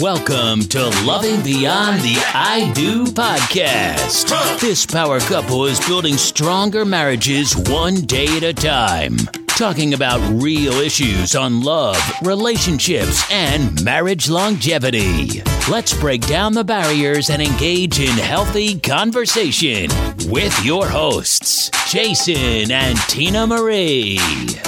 [0.00, 4.60] Welcome to Loving Beyond the I Do podcast.
[4.60, 9.16] This power couple is building stronger marriages one day at a time.
[9.58, 15.42] Talking about real issues on love, relationships, and marriage longevity.
[15.68, 19.90] Let's break down the barriers and engage in healthy conversation
[20.28, 24.20] with your hosts, Jason and Tina Marie.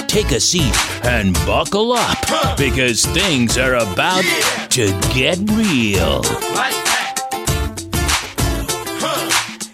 [0.09, 0.75] Take a seat
[1.05, 4.25] and buckle up because things are about
[4.71, 6.21] to get real.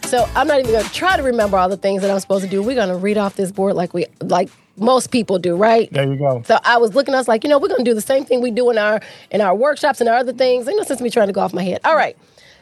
[0.04, 2.46] So I'm not even going to try to remember all the things that I'm supposed
[2.46, 2.62] to do.
[2.62, 5.92] We're going to read off this board like we like most people do, right?
[5.92, 6.42] There you go.
[6.46, 8.26] So I was looking, I was like, you know, we're going to do the same
[8.26, 10.68] thing we do in our in our workshops and our other things.
[10.68, 11.82] You know, since me trying to go off my head.
[11.84, 12.18] All right.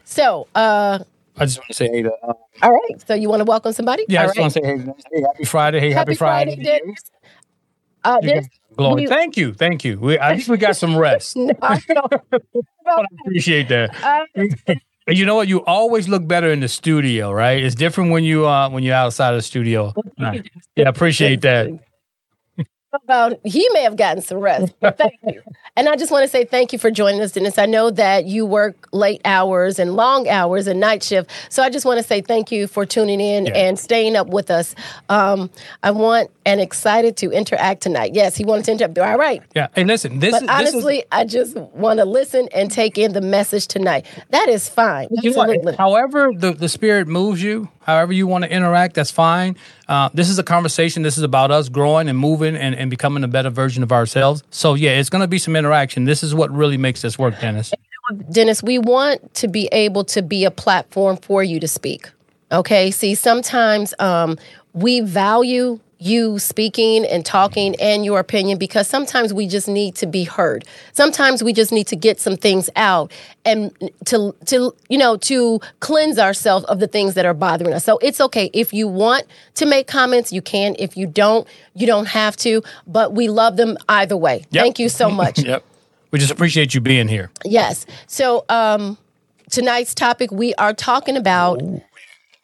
[0.05, 0.99] So, uh,
[1.37, 3.07] I just want to say hey to uh, all right.
[3.07, 4.05] So you want to welcome somebody?
[4.07, 4.23] yeah.
[4.23, 4.41] I just right.
[4.43, 4.77] want to say hey,
[5.13, 6.55] hey, happy Friday, hey, happy, Friday.
[6.55, 6.65] to you.
[6.65, 7.01] Dennis.
[8.03, 8.19] Uh,
[8.77, 9.07] Glory.
[9.07, 9.97] Thank you, thank you.
[9.97, 11.35] We, at least we got some rest.
[11.37, 11.79] no, I.
[12.87, 13.95] I appreciate that.
[14.03, 14.73] Uh,
[15.07, 15.47] you know what?
[15.47, 17.63] You always look better in the studio, right?
[17.63, 19.93] It's different when you uh when you're outside of the studio.
[20.75, 21.69] Yeah, appreciate that.
[23.03, 24.73] About he may have gotten some rest.
[24.79, 25.41] But thank you.
[25.77, 27.57] And I just want to say thank you for joining us, Dennis.
[27.57, 31.29] I know that you work late hours and long hours and night shift.
[31.49, 33.57] So I just want to say thank you for tuning in Yeah.
[33.57, 34.73] and staying up with us.
[35.09, 35.49] Um,
[35.83, 38.11] I want and excited to interact tonight.
[38.13, 38.97] Yes, he wanted to interact.
[38.99, 39.43] All right.
[39.53, 39.67] Yeah.
[39.75, 42.97] And listen, this But is this is honestly, I just want to listen and take
[42.97, 44.05] in the message tonight.
[44.29, 45.09] That is fine.
[45.11, 45.41] You know?
[45.41, 45.75] Absolutely.
[45.75, 49.55] However, the, the spirit moves you, however you want to interact, that's fine.
[49.87, 51.03] Uh, this is a conversation.
[51.03, 54.43] This is about us growing and moving and, and becoming a better version of ourselves.
[54.49, 56.05] So, yeah, it's going to be some interaction.
[56.05, 57.71] This is what really makes this work, Dennis.
[58.31, 62.09] Dennis, we want to be able to be a platform for you to speak.
[62.51, 62.91] Okay.
[62.91, 64.37] See, sometimes um,
[64.73, 70.05] we value you speaking and talking and your opinion because sometimes we just need to
[70.05, 70.65] be heard.
[70.93, 73.11] Sometimes we just need to get some things out
[73.45, 73.71] and
[74.05, 77.83] to to you know to cleanse ourselves of the things that are bothering us.
[77.83, 80.75] So it's okay if you want to make comments, you can.
[80.77, 82.61] If you don't, you don't have to.
[82.87, 84.45] But we love them either way.
[84.51, 84.63] Yep.
[84.63, 85.39] Thank you so much.
[85.39, 85.63] Yep.
[86.11, 87.31] We just appreciate you being here.
[87.43, 87.85] Yes.
[88.07, 88.97] So um
[89.49, 91.61] tonight's topic we are talking about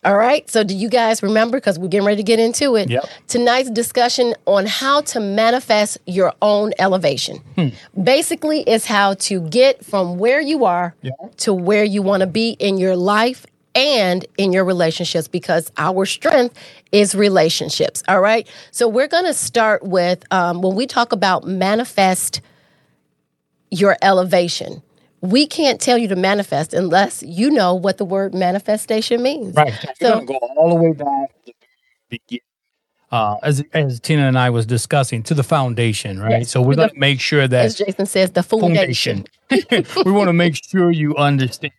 [0.04, 0.50] all right.
[0.50, 2.90] So do you guys remember because we're getting ready to get into it.
[2.90, 3.06] Yep.
[3.28, 7.38] Tonight's discussion on how to manifest your own elevation.
[7.56, 7.68] Hmm.
[8.04, 11.12] Basically is how to get from where you are Yeah.
[11.38, 13.46] to where you want to be in your life
[13.76, 16.58] and in your relationships because our strength
[16.92, 18.04] is relationships.
[18.08, 18.48] All right.
[18.72, 22.42] So we're going to start with um, when we talk about manifest
[23.70, 24.82] your elevation.
[25.22, 29.56] We can't tell you to manifest unless you know what the word manifestation means.
[29.56, 29.74] Right.
[29.84, 31.54] We're So- going to go all the way back to the
[32.10, 32.42] beginning.
[33.12, 36.40] Uh, as as Tina and I was discussing to the foundation, right?
[36.40, 36.52] Yes.
[36.52, 39.26] So we're going to make sure that, As Jason says, the foundation.
[39.50, 39.86] foundation.
[40.06, 41.74] we want to make sure you understand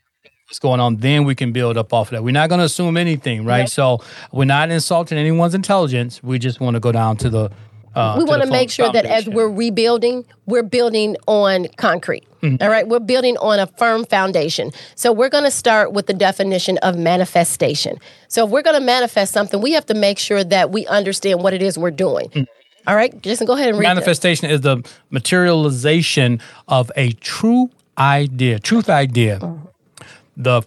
[0.46, 0.98] what's going on.
[0.98, 2.22] Then we can build up off of that.
[2.22, 3.60] We're not going to assume anything, right?
[3.60, 3.68] Yep.
[3.70, 6.22] So we're not insulting anyone's intelligence.
[6.22, 7.50] We just want to go down to the.
[7.94, 12.24] Uh, we want to make sure that as we're rebuilding, we're building on concrete.
[12.42, 12.62] Mm-hmm.
[12.62, 14.70] All right, we're building on a firm foundation.
[14.94, 17.98] So we're going to start with the definition of manifestation.
[18.28, 21.42] So if we're going to manifest something, we have to make sure that we understand
[21.42, 22.28] what it is we're doing.
[22.30, 22.88] Mm-hmm.
[22.88, 28.58] All right, Jason, go ahead and read manifestation is the materialization of a true idea,
[28.58, 30.04] truth idea, Uh-huh.
[30.36, 30.62] the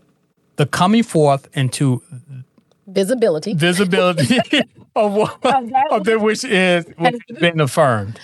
[0.57, 2.02] the coming forth into
[2.88, 3.53] Visibility.
[3.53, 4.40] visibility
[4.95, 8.19] of what of that which is which has been affirmed,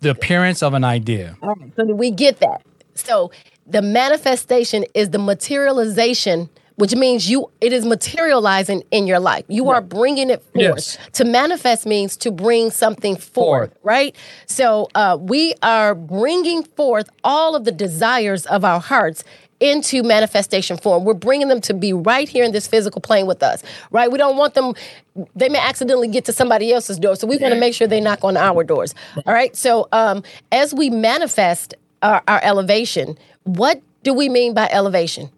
[0.00, 1.36] the appearance of an idea.
[1.76, 2.62] So we get that?
[2.94, 3.30] So
[3.66, 9.44] the manifestation is the materialization, which means you it is materializing in your life.
[9.48, 10.54] You are bringing it forth.
[10.54, 10.98] Yes.
[11.14, 13.78] To manifest means to bring something forth, Forth.
[13.82, 14.16] right?
[14.46, 19.24] So uh, we are bringing forth all of the desires of our hearts
[19.60, 21.04] into manifestation form.
[21.04, 24.10] We're bringing them to be right here in this physical plane with us, right?
[24.10, 24.74] We don't want them,
[25.34, 27.16] they may accidentally get to somebody else's door.
[27.16, 28.94] So we want to make sure they knock on our doors.
[29.26, 29.56] All right.
[29.56, 30.22] So um,
[30.52, 35.30] as we manifest our, our elevation, what do we mean by elevation?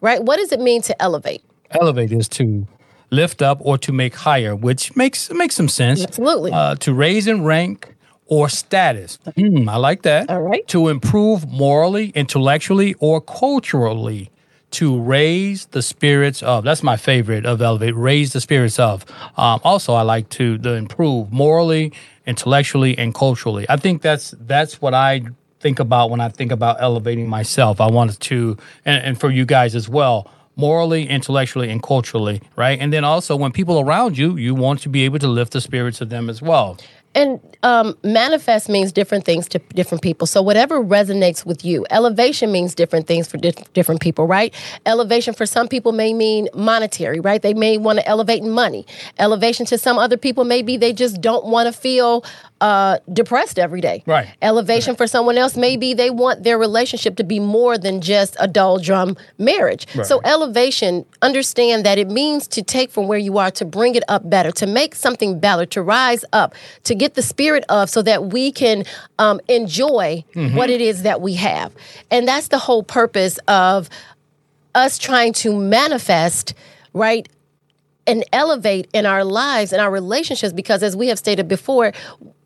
[0.00, 0.22] Right?
[0.22, 1.42] What does it mean to elevate?
[1.72, 2.66] Elevate is to
[3.10, 6.02] lift up or to make higher, which makes makes some sense.
[6.02, 6.52] Absolutely.
[6.52, 7.94] Uh, to raise in rank
[8.28, 9.18] or status.
[9.36, 10.30] Hmm, I like that.
[10.30, 10.66] All right.
[10.68, 14.30] To improve morally, intellectually, or culturally.
[14.72, 16.62] To raise the spirits of.
[16.62, 17.96] That's my favorite of elevate.
[17.96, 19.06] Raise the spirits of.
[19.38, 21.92] Um, also, I like to the improve morally,
[22.26, 23.64] intellectually, and culturally.
[23.70, 25.22] I think that's that's what I
[25.60, 27.80] think about when I think about elevating myself.
[27.80, 32.78] I wanted to, and, and for you guys as well morally, intellectually, and culturally, right?
[32.80, 35.60] And then also when people around you, you want to be able to lift the
[35.60, 36.76] spirits of them as well.
[37.14, 40.26] And um, manifest means different things to different people.
[40.26, 41.86] So whatever resonates with you.
[41.90, 44.54] Elevation means different things for di- different people, right?
[44.86, 47.42] Elevation for some people may mean monetary, right?
[47.42, 48.86] They may want to elevate in money.
[49.18, 52.24] Elevation to some other people maybe they just don't want to feel
[52.60, 54.02] uh, depressed every day.
[54.06, 54.28] Right.
[54.42, 58.48] Elevation for someone else maybe they want their relationship to be more than just a
[58.48, 59.86] dull drum marriage.
[60.04, 64.04] So elevation, understand that it means to take from where you are to bring it
[64.08, 68.02] up better, to make something better, to rise up, to get the spirit of so
[68.02, 68.84] that we can
[69.18, 70.24] um, enjoy
[70.54, 71.72] what it is that we have.
[72.10, 73.88] And that's the whole purpose of
[74.74, 76.54] us trying to manifest,
[76.92, 77.28] right?
[78.08, 81.92] And elevate in our lives and our relationships because as we have stated before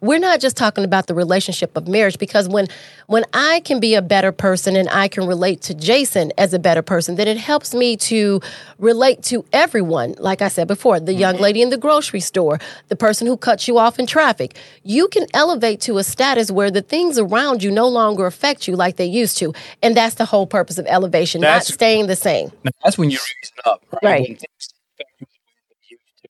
[0.01, 2.67] we're not just talking about the relationship of marriage because when
[3.07, 6.59] when I can be a better person and I can relate to Jason as a
[6.59, 8.41] better person then it helps me to
[8.79, 10.15] relate to everyone.
[10.19, 11.43] Like I said before the young mm-hmm.
[11.45, 14.57] lady in the grocery store the person who cuts you off in traffic.
[14.83, 18.77] You can elevate to a status where the things around you no longer affect you
[18.77, 19.53] like they used to.
[19.83, 22.51] And that's the whole purpose of elevation That's- not staying the same.
[22.83, 24.03] That's when you raise up, right?
[24.03, 24.29] Right.
[24.29, 25.35] When things affect you the
[25.71, 26.29] way they used to.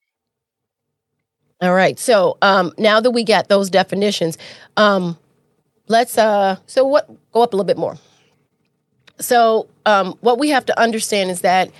[1.62, 1.98] All right.
[1.98, 4.36] So um, now that we got those definitions,
[4.76, 5.16] um,
[5.86, 7.96] let's uh, so what go up a little bit more.
[9.20, 11.70] So um, what we have to understand is that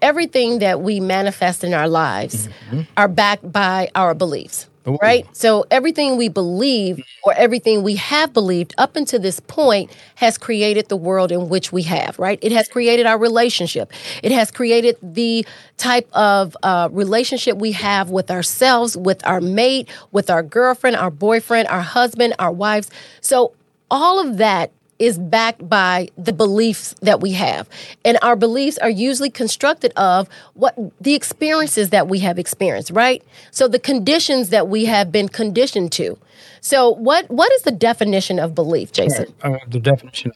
[0.00, 2.48] everything that we manifest in our lives
[2.96, 4.68] are backed by our beliefs.
[5.02, 5.26] Right?
[5.36, 10.88] So everything we believe or everything we have believed up until this point has created
[10.88, 12.38] the world in which we have, right?
[12.40, 13.92] It has created our relationship.
[14.22, 15.44] It has created the
[15.76, 21.10] type of uh, relationship we have with ourselves, with our mate, with our girlfriend, our
[21.10, 22.90] boyfriend, our husband, our wives.
[23.20, 23.54] So
[23.90, 27.68] all of that is backed by the beliefs that we have.
[28.04, 33.22] And our beliefs are usually constructed of what the experiences that we have experienced, right?
[33.50, 36.18] So the conditions that we have been conditioned to.
[36.60, 39.32] So what what is the definition of belief, Jason?
[39.42, 40.32] Uh, the definition.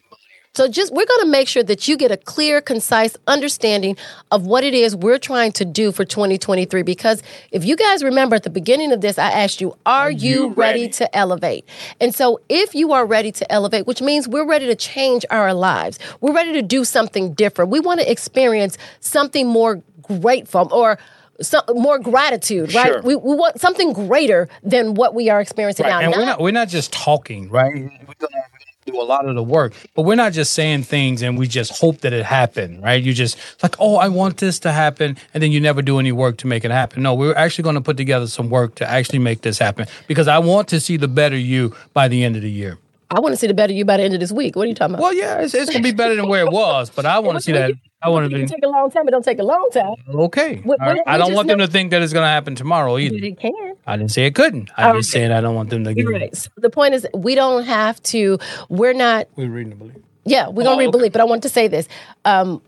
[0.54, 3.96] So just we're going to make sure that you get a clear, concise understanding
[4.32, 8.34] of what it is we're trying to do for 2023 because if you guys remember
[8.34, 10.80] at the beginning of this I asked you, are, you, you ready?
[10.82, 10.88] ready?
[10.88, 11.68] to elevate?
[12.00, 15.54] And so if you are ready to elevate, which means we're ready to change our
[15.54, 16.00] lives.
[16.20, 17.70] We're ready to do something different.
[17.70, 20.98] We want to experience something more grateful or
[21.40, 22.86] some, more gratitude, right?
[22.88, 23.02] Sure.
[23.02, 25.92] We, we want something greater than what we are experiencing Right.
[25.92, 26.00] now.
[26.00, 27.72] And we're Not- not we're not just talking, right?
[27.72, 28.42] We're gonna
[28.90, 31.80] do a lot of the work, but we're not just saying things and we just
[31.80, 33.02] hope that it happen, right?
[33.02, 36.12] You just like, oh, I want this to happen, and then you never do any
[36.12, 37.02] work to make it happen.
[37.02, 40.28] No, we're actually going to put together some work to actually make this happen because
[40.28, 42.78] I want to see the better you by the end of the year.
[43.12, 44.54] I want to see the better you by the end of this week.
[44.54, 45.02] What are you talking about?
[45.02, 47.42] Well, yeah, it's, it's gonna be better than where it was, but I want to
[47.42, 47.72] see that.
[48.02, 49.06] I want to be take a long time.
[49.08, 49.94] It don't take a long time.
[50.08, 50.62] okay.
[50.64, 50.94] We- All right.
[50.94, 53.16] we- I don't just want them know- to think that it's gonna happen tomorrow either.
[53.16, 53.26] But either.
[53.26, 53.74] it can.
[53.86, 54.70] I didn't say it couldn't.
[54.76, 55.22] I All just right.
[55.22, 56.06] said I don't want them to get.
[56.08, 56.34] Right.
[56.36, 58.38] So the point is, we don't have to.
[58.68, 59.26] We're not.
[59.36, 59.96] We're reading the belief.
[60.24, 60.98] Yeah, we're gonna Oh, read okay.
[60.98, 61.88] belief, but I want to say this.
[62.24, 62.62] Um,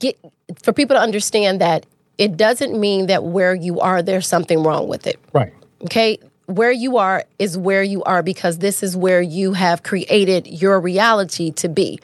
[0.00, 0.18] get
[0.62, 1.86] for people to understand that
[2.18, 5.18] it doesn't mean that where you are, there's something wrong with it.
[5.32, 5.52] Right.
[5.84, 6.18] Okay.
[6.46, 10.78] Where you are is where you are because this is where you have created your
[10.78, 12.00] reality to be.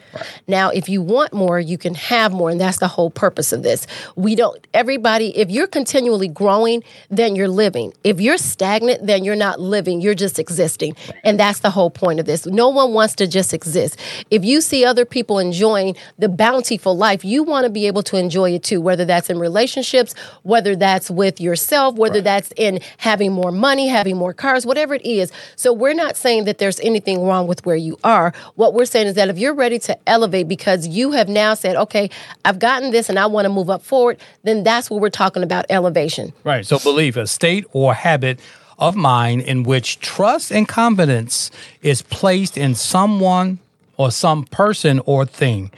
[0.47, 2.49] Now, if you want more, you can have more.
[2.49, 3.85] And that's the whole purpose of this.
[4.15, 7.93] We don't, everybody, if you're continually growing, then you're living.
[8.03, 10.01] If you're stagnant, then you're not living.
[10.01, 10.95] You're just existing.
[11.23, 12.47] And that's the whole point of this.
[12.47, 13.99] No one wants to just exist.
[14.31, 18.17] If you see other people enjoying the bountiful life, you want to be able to
[18.17, 23.31] enjoy it too, whether that's in relationships, whether that's with yourself, whether that's in having
[23.31, 25.31] more money, having more cars, whatever it is.
[25.55, 28.33] So we're not saying that there's anything wrong with where you are.
[28.55, 31.75] What we're saying is that if you're ready to elevate because you have now said,
[31.75, 32.09] okay,
[32.45, 35.43] I've gotten this and I want to move up forward, then that's what we're talking
[35.43, 36.33] about elevation.
[36.43, 36.65] Right.
[36.65, 38.39] So belief, a state or habit
[38.79, 43.59] of mind in which trust and confidence is placed in someone
[43.97, 45.71] or some person or thing.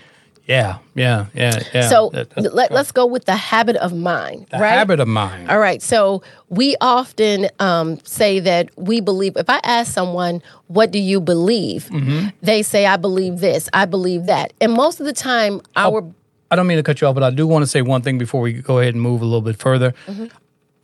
[0.45, 1.87] Yeah, yeah, yeah, yeah.
[1.89, 4.71] So That- let, us go with the habit of mind, the right?
[4.73, 5.49] habit of mind.
[5.49, 5.81] All right.
[5.81, 9.37] So we often um, say that we believe.
[9.37, 12.27] If I ask someone, "What do you believe?" Mm-hmm.
[12.41, 13.69] They say, "I believe this.
[13.71, 15.95] I believe that." And most of the time, Oh.
[15.95, 16.03] our
[16.51, 18.17] I don't mean to cut you off, but I do want to say one thing
[18.17, 19.93] before we go ahead and move a little bit further.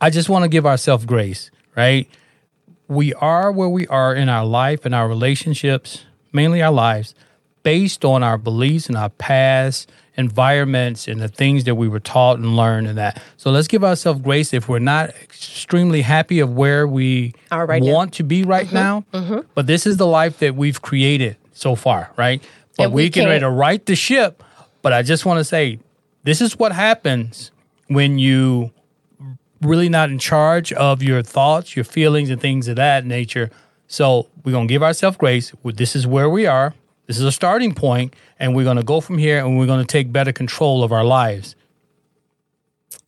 [0.00, 2.08] I just want to give ourselves grace, right?
[2.88, 7.14] We are where we are in our life and our relationships, mainly our lives,
[7.62, 12.38] based on our beliefs and our past environments and the things that we were taught
[12.38, 13.22] and learned and that.
[13.36, 17.82] So let's give ourselves grace if we're not extremely happy of where we Are right
[17.82, 17.92] now.
[17.92, 19.04] want to be right mm-hmm, now.
[19.12, 19.40] Mm-hmm.
[19.54, 22.42] But this is the life that we've created so far, right?
[22.76, 24.42] But And we we can ready to right the ship.
[24.82, 25.78] But I just want to say,
[26.22, 27.50] this is what happens
[27.88, 28.72] when you
[29.60, 33.50] really not in charge of your thoughts, your feelings, and things of that nature.
[33.88, 35.52] So we're gonna give ourselves grace.
[35.64, 36.74] This is where we are.
[37.10, 40.12] This is a starting point, and we're gonna go from here, and we're gonna take
[40.12, 41.56] better control of our lives.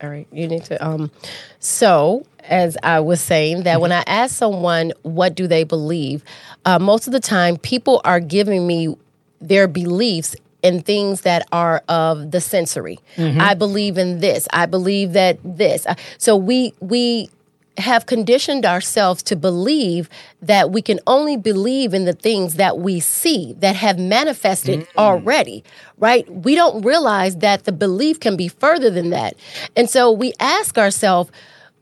[0.02, 0.84] All right, you need to.
[0.84, 1.12] Um,
[1.60, 6.24] so as I was saying, that when I ask someone what do they believe,
[6.64, 8.96] uh, most of the time people are giving me
[9.40, 12.98] their beliefs in things that are of the sensory.
[13.16, 14.48] I believe in this.
[14.52, 15.86] I believe that this.
[15.86, 17.30] Uh, So we we
[17.78, 20.08] have conditioned ourselves to believe
[20.42, 25.64] that we can only believe in the things that we see that have manifested already,
[25.98, 26.30] right?
[26.30, 29.36] We don't realize that the belief can be further than that.
[29.74, 31.30] And so we ask ourselves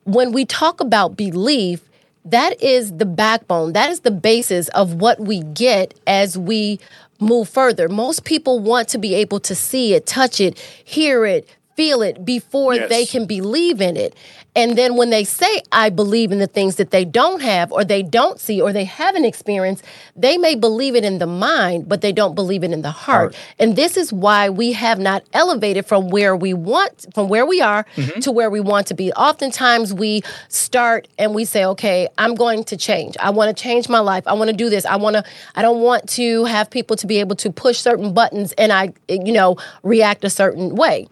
[0.04, 1.80] when we talk about belief,
[2.24, 6.78] that is the backbone, that is the basis of what we get as we
[7.18, 7.88] move further.
[7.88, 12.24] Most people want to be able to see it, touch it, hear it, feel it
[12.24, 12.88] before Yes.
[12.90, 14.14] they can believe in it.
[14.56, 17.84] And then when they say, I believe in the things that they don't have, or
[17.84, 19.84] they don't see, or they haven't experienced,
[20.16, 23.36] they may believe it in the mind, but they don't believe it in the heart.
[23.58, 27.60] And this is why we have not elevated from where we want, from where we
[27.60, 28.20] are mm-hmm.
[28.20, 29.12] to where we want to be.
[29.12, 33.16] Oftentimes we start and we say, okay, I'm going to change.
[33.20, 34.26] I want to change my life.
[34.26, 34.84] I want to do this.
[34.84, 38.12] I want to, I don't want to have people to be able to push certain
[38.12, 41.08] buttons and I, you know, react a certain way.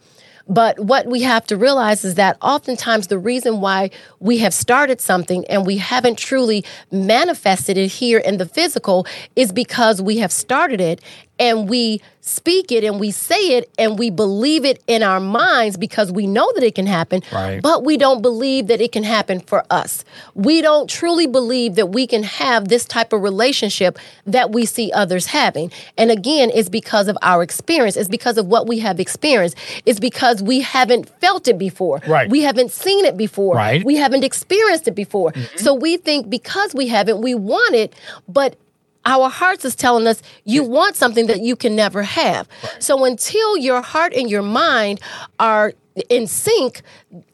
[0.49, 5.01] But what we have to realize is that oftentimes the reason why we have started
[5.01, 10.33] something and we haven't truly manifested it here in the physical is because we have
[10.33, 11.03] started it
[11.39, 15.77] and we speak it and we say it and we believe it in our minds
[15.79, 17.63] because we know that it can happen, Right.
[17.63, 20.05] but we don't believe that it can happen for us.
[20.35, 24.93] We don't truly believe that we can have this type of relationship that we see
[24.93, 25.73] others having.
[25.97, 30.01] And again, it's because of our experience, it's because of what we have experienced, it's
[30.01, 32.01] because we haven't felt it before.
[32.07, 32.29] Right.
[32.29, 33.57] We haven't seen it before.
[33.57, 33.83] Right.
[33.85, 35.33] We haven't experienced it before.
[35.33, 35.59] Mm-hmm.
[35.59, 37.95] So we think because we haven't, we want it,
[38.29, 38.57] but
[39.05, 42.49] our hearts is telling us you want something that you can never have.
[42.79, 45.01] So until your heart and your mind
[45.39, 45.73] are
[46.09, 46.83] in sync,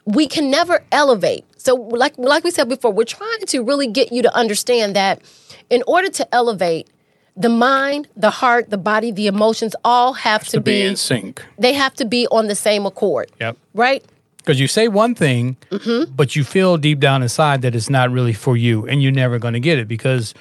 [0.04, 1.44] we can never elevate.
[1.56, 5.22] So like like we said before, we're trying to really get you to understand that
[5.70, 6.88] in order to elevate,
[7.36, 10.96] the mind, the heart, the body, the emotions all have to, To be be, in
[10.96, 11.44] sync.
[11.58, 13.30] they have to be on the same accord.
[13.40, 13.56] Yep.
[13.74, 14.04] Right?
[14.36, 16.12] Because you say one thing, mm-hmm.
[16.14, 19.38] but you feel deep down inside that it's not really for you, and you're never
[19.38, 20.34] going to get it because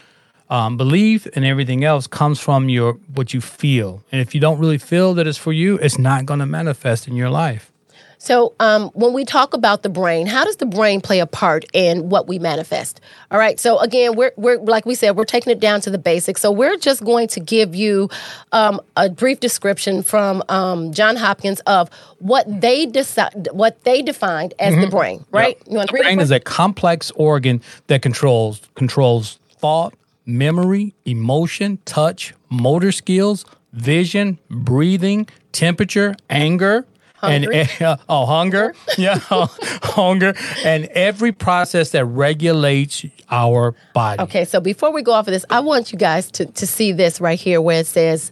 [0.54, 4.60] um, belief and everything else comes from your what you feel, and if you don't
[4.60, 7.72] really feel that it's for you, it's not going to manifest in your life.
[8.20, 11.66] So, um, when we talk about the brain, how does the brain play a part
[11.74, 13.02] in what we manifest?
[13.32, 13.60] All right.
[13.60, 16.40] So, again, we're, we're like we said, we're taking it down to the basics.
[16.40, 18.10] So, we're just going to give you
[18.54, 24.54] um, a brief description from um, John Hopkins of what they decide, what they defined
[24.58, 25.26] as the brain.
[25.32, 25.62] Right?
[25.68, 25.98] You want Mm-hmm.
[25.98, 29.94] The read brain is a complex organ that controls controls thought,
[30.26, 36.86] memory, emotion, touch, motor skills, vision, breathing, temperature, anger.
[37.16, 37.56] Hungry.
[37.56, 39.48] And oh, hunger, yeah, oh,
[39.84, 40.34] hunger,
[40.66, 44.22] and every process that regulates our body.
[44.24, 46.92] Okay, so before we go off of this, I want you guys to, to see
[46.92, 48.30] this right here where it says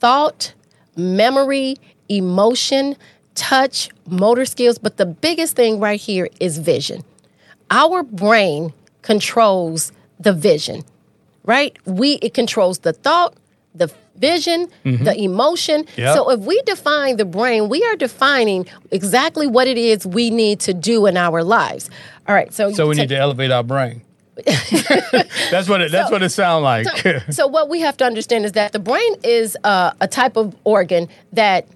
[0.00, 0.52] thought,
[0.96, 1.76] memory,
[2.10, 2.96] emotion,
[3.34, 4.78] touch, motor skills.
[4.78, 7.02] But the biggest thing right here is vision.
[7.70, 10.82] Our brain controls the vision,
[11.46, 11.76] right?
[11.86, 13.34] We it controls the thought,
[13.74, 15.84] the vision, the emotion.
[15.96, 16.14] Yep.
[16.16, 20.60] So if we define the brain, we are defining exactly what it is we need
[20.60, 21.90] to do in our lives.
[22.28, 24.02] All right, so So we need to elevate our brain.
[24.44, 25.92] that's what it.
[25.92, 26.86] That's So- what it sounds like.
[27.30, 30.54] so what we have to understand is that the brain is uh, a type of
[30.64, 31.66] organ that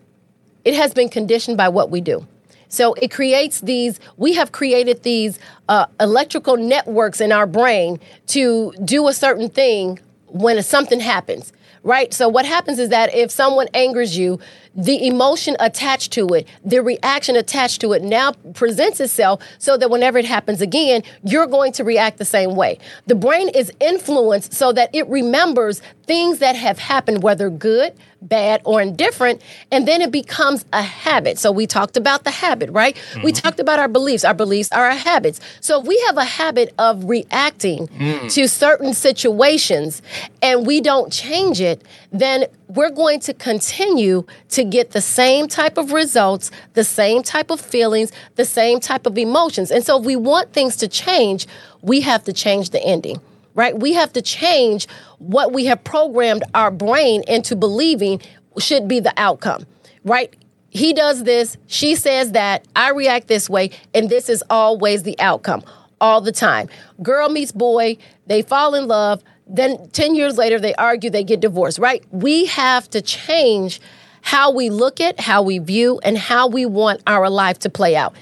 [0.65, 2.27] it has been conditioned by what we do.
[2.71, 4.01] So it creates these.
[4.17, 9.99] We have created these uh, electrical networks in our brain to do a certain thing
[10.29, 11.53] when something happens.
[11.83, 12.13] Right.
[12.13, 14.39] So what happens is that if someone angers you,
[14.75, 19.91] the emotion attached to it, the reaction attached to it now presents itself so that
[19.91, 22.79] whenever it happens again, you're going to react the same way.
[23.07, 28.61] The brain is influenced so that it remembers things that have happened, whether good, bad,
[28.65, 31.39] or indifferent, and then it becomes a habit.
[31.39, 32.97] So we talked about the habit, right?
[33.23, 33.41] We mm-hmm.
[33.41, 34.25] talked about our beliefs.
[34.25, 35.41] Our beliefs are our habits.
[35.61, 38.33] So if we have a habit of reacting mm.
[38.35, 40.03] to certain situations
[40.43, 45.79] and we don't change it, then we're going to continue to get the same type
[45.79, 49.71] of results, the same type of feelings, the same type of emotions.
[49.71, 51.47] And so if we want things to change,
[51.83, 53.21] we have to change the ending.
[53.55, 53.79] Right?
[53.79, 54.87] We have to change
[55.19, 58.21] what we have programmed our brain into believing
[58.59, 59.67] should be the outcome.
[60.05, 60.35] Right?
[60.71, 65.19] he does this, she says that, I react this way, and this is always the
[65.19, 65.63] outcome
[66.01, 66.69] all the time.
[67.03, 71.41] Girl meets boy, they fall in love, then 10 years later they argue, they get
[71.41, 72.05] divorced, right?
[72.11, 73.81] We have to change
[74.23, 77.97] how we look at, how we view, and how we want our life to play
[77.97, 78.15] out.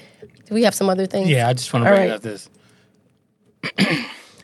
[0.45, 1.29] Do we have some other things?
[1.29, 2.11] Yeah, I just want to bring right.
[2.11, 2.49] up this.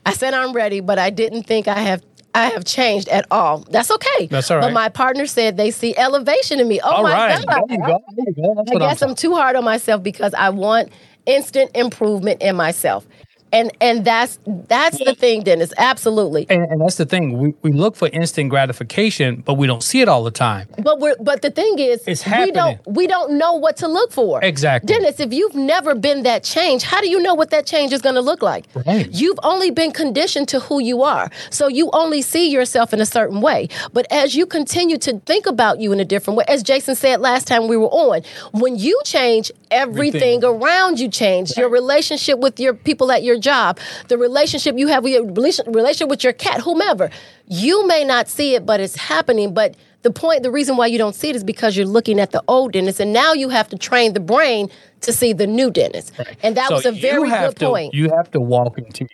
[0.05, 2.03] I said I'm ready, but I didn't think I have
[2.35, 3.59] I have changed at all.
[3.69, 4.27] That's okay.
[4.27, 4.67] That's all right.
[4.67, 6.81] But my partner said they see elevation in me.
[6.81, 7.63] Oh All my right, God.
[7.69, 8.03] go.
[8.15, 8.51] There you go.
[8.51, 10.89] I what I'm guess I'm too hard on myself because I want
[11.25, 13.07] instant improvement in myself.
[13.53, 15.71] And and that's that's the thing, Dennis.
[15.77, 16.45] Absolutely.
[16.49, 17.37] And, and that's the thing.
[17.37, 20.67] We, we look for instant gratification, but we don't see it all the time.
[20.79, 22.47] But we're but the thing is It's happening.
[22.47, 24.43] we don't we don't know what to look for.
[24.43, 24.93] Exactly.
[24.93, 28.01] Dennis, if you've never been that change, how do you know what that change is
[28.01, 28.65] going to look like?
[28.85, 29.09] Right.
[29.09, 31.29] You've only been conditioned to who you are.
[31.49, 33.69] So you only see yourself in a certain way.
[33.93, 37.21] But as you continue to think about you in a different way, as Jason said
[37.21, 38.21] last time we were on,
[38.51, 40.43] when you change, everything, Everything.
[40.43, 41.55] around you change.
[41.57, 46.09] Your relationship with your people at your job, the relationship you have with your relationship
[46.09, 47.09] with your cat, whomever.
[47.47, 49.53] You may not see it, but it's happening.
[49.53, 52.31] But the point, the reason why you don't see it is because you're looking at
[52.31, 54.69] the old Dennis, and now you have to train the brain
[55.01, 56.11] to see the new Dennis.
[56.43, 57.93] And that So was a very good to, point.
[57.93, 59.07] You have to walk into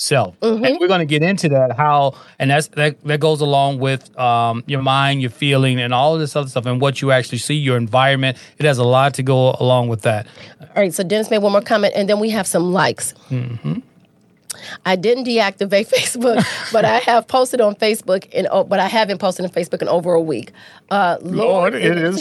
[0.00, 1.76] yourself, and we're going to get into that.
[1.76, 6.14] How and that's that that goes along with um, your mind, your feeling, and all
[6.14, 8.38] of this other stuff, and what you actually see, your environment.
[8.58, 10.26] It has a lot to go along with that.
[10.60, 13.14] All right, so Dennis made one more comment, and then we have some likes.
[14.84, 19.18] I didn't deactivate Facebook, but I have posted on Facebook, and oh, but I haven't
[19.18, 20.52] posted on Facebook in over a week.
[20.90, 22.18] Uh, Lord, it is.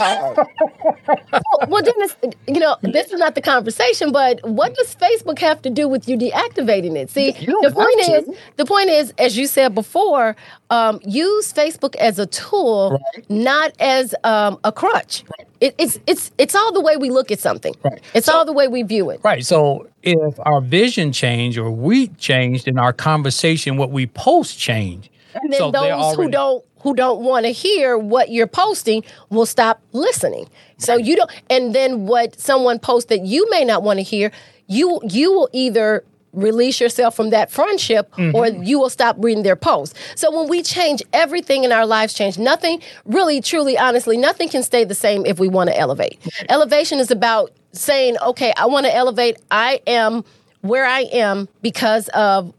[1.67, 2.15] well, Dennis,
[2.47, 6.07] you know this is not the conversation, but what does Facebook have to do with
[6.07, 7.09] you deactivating it?
[7.09, 8.31] See, the point have to.
[8.31, 10.35] is, the point is, as you said before,
[10.69, 15.23] um, use Facebook as a tool, not as um, a crutch.
[15.61, 17.73] It, it's it's it's all the way we look at something.
[17.83, 18.01] Right.
[18.13, 19.19] It's all the way we view it.
[19.23, 19.45] Right.
[19.45, 25.11] So if our vision changed or we changed in our conversation, what we post change.
[25.33, 29.45] And then so those who don't who don't want to hear what you're posting will
[29.45, 30.49] stop listening.
[30.77, 34.31] So you don't and then what someone posts that you may not want to hear,
[34.67, 38.35] you you will either release yourself from that friendship Mm-hmm.
[38.35, 39.97] or you will stop reading their posts.
[40.15, 42.37] So when we change everything in our lives change.
[42.37, 46.19] Nothing really truly honestly nothing can stay the same if we want to elevate.
[46.49, 49.37] Elevation is about saying, "Okay, I want to elevate.
[49.51, 50.23] I am
[50.61, 52.53] where I am because of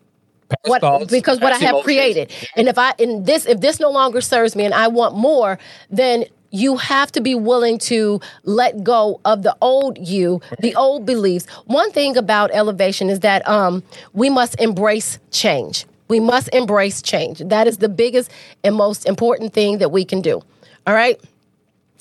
[0.49, 1.85] Past what thoughts, because what I have emotions.
[1.85, 2.33] created.
[2.57, 5.59] And if I in this if this no longer serves me and I want more,
[5.91, 11.07] then you have to be willing to let go of the old you, the old
[11.07, 11.47] beliefs.
[11.67, 15.87] One thing about elevation is that um, we must embrace change.
[16.09, 17.39] We must embrace change.
[17.39, 18.33] That is the biggest
[18.65, 20.43] and most important thing that we can do.
[20.89, 21.21] All right.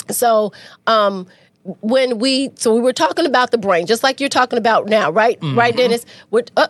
[0.10, 0.52] So,
[0.88, 1.28] um,
[1.82, 5.12] when we so we were talking about the brain, just like you're talking about now,
[5.12, 5.38] right?
[5.56, 6.06] Right, Dennis.
[6.32, 6.68] We're uh,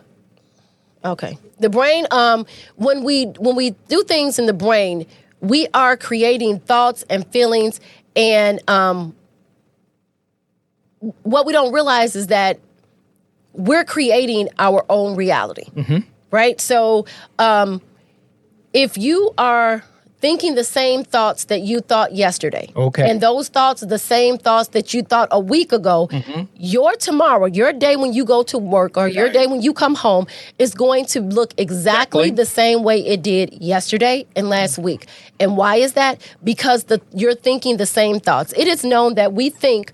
[1.04, 1.38] okay.
[1.58, 2.06] The brain.
[2.10, 5.06] Um, when we when we do things in the brain,
[5.40, 7.80] we are creating thoughts and feelings,
[8.16, 9.14] and um,
[11.22, 12.58] what we don't realize is that
[13.52, 15.64] we're creating our own reality,
[16.30, 16.60] right?
[16.60, 17.06] So,
[17.38, 17.80] um,
[18.72, 19.82] if you are
[20.20, 23.08] thinking the same thoughts that you thought yesterday, Okay.
[23.08, 26.42] and those thoughts are the same thoughts that you thought a week ago, mm-hmm.
[26.56, 29.94] your tomorrow, your day when you go to work or your day when you come
[29.94, 30.26] home
[30.58, 32.30] is going to look exactly, Exactly.
[32.30, 34.82] the same way it did yesterday and last mm-hmm.
[34.82, 35.06] week.
[35.38, 36.20] And why is that?
[36.44, 38.52] Because the you're thinking the same thoughts.
[38.56, 39.92] It is known that we think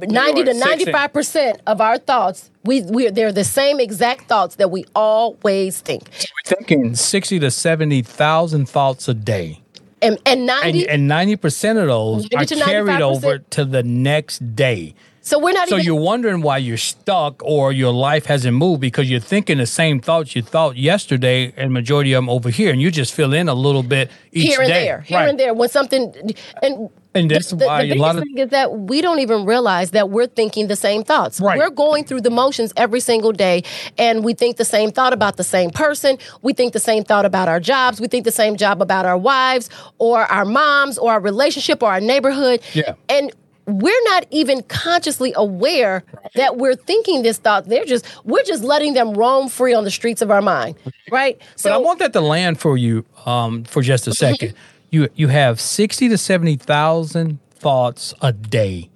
[0.00, 4.84] 90 to 95% of our thoughts we we they're the same exact thoughts that we
[4.94, 6.04] always think.
[6.10, 9.60] We're thinking sixty to seventy thousand thoughts a day,
[10.00, 14.54] And and and 90 and ninety percent of those are carried over to the next
[14.54, 14.94] day.
[15.22, 18.80] so we're not So even you're wondering why you're stuck or your life hasn't moved
[18.80, 22.70] because you're thinking the same thoughts you thought yesterday, and majority of them over here,
[22.72, 24.84] and you just fill in a little bit each here and day.
[24.84, 25.28] there, here Right.
[25.30, 26.14] and there when something
[26.62, 29.00] and And that's the, the, why the a lot biggest of thing is that we
[29.00, 31.40] don't even realize that we're thinking the same thoughts.
[31.40, 31.58] Right.
[31.58, 33.64] We're going through the motions every single day,
[33.98, 36.18] and we think the same thought about the same person.
[36.40, 38.00] We think the same thought about our jobs.
[38.00, 41.90] We think the same job about our wives or our moms or our relationship or
[41.90, 42.60] our neighborhood.
[42.72, 42.94] Yeah.
[43.08, 43.32] And
[43.66, 47.66] we're not even consciously aware that we're thinking this thought.
[47.66, 50.76] They're just we're just letting them roam free on the streets of our mind,
[51.10, 51.40] right?
[51.62, 54.54] But I want that to land for you um, for just a second.
[54.92, 58.90] You you have sixty to seventy thousand thoughts a day,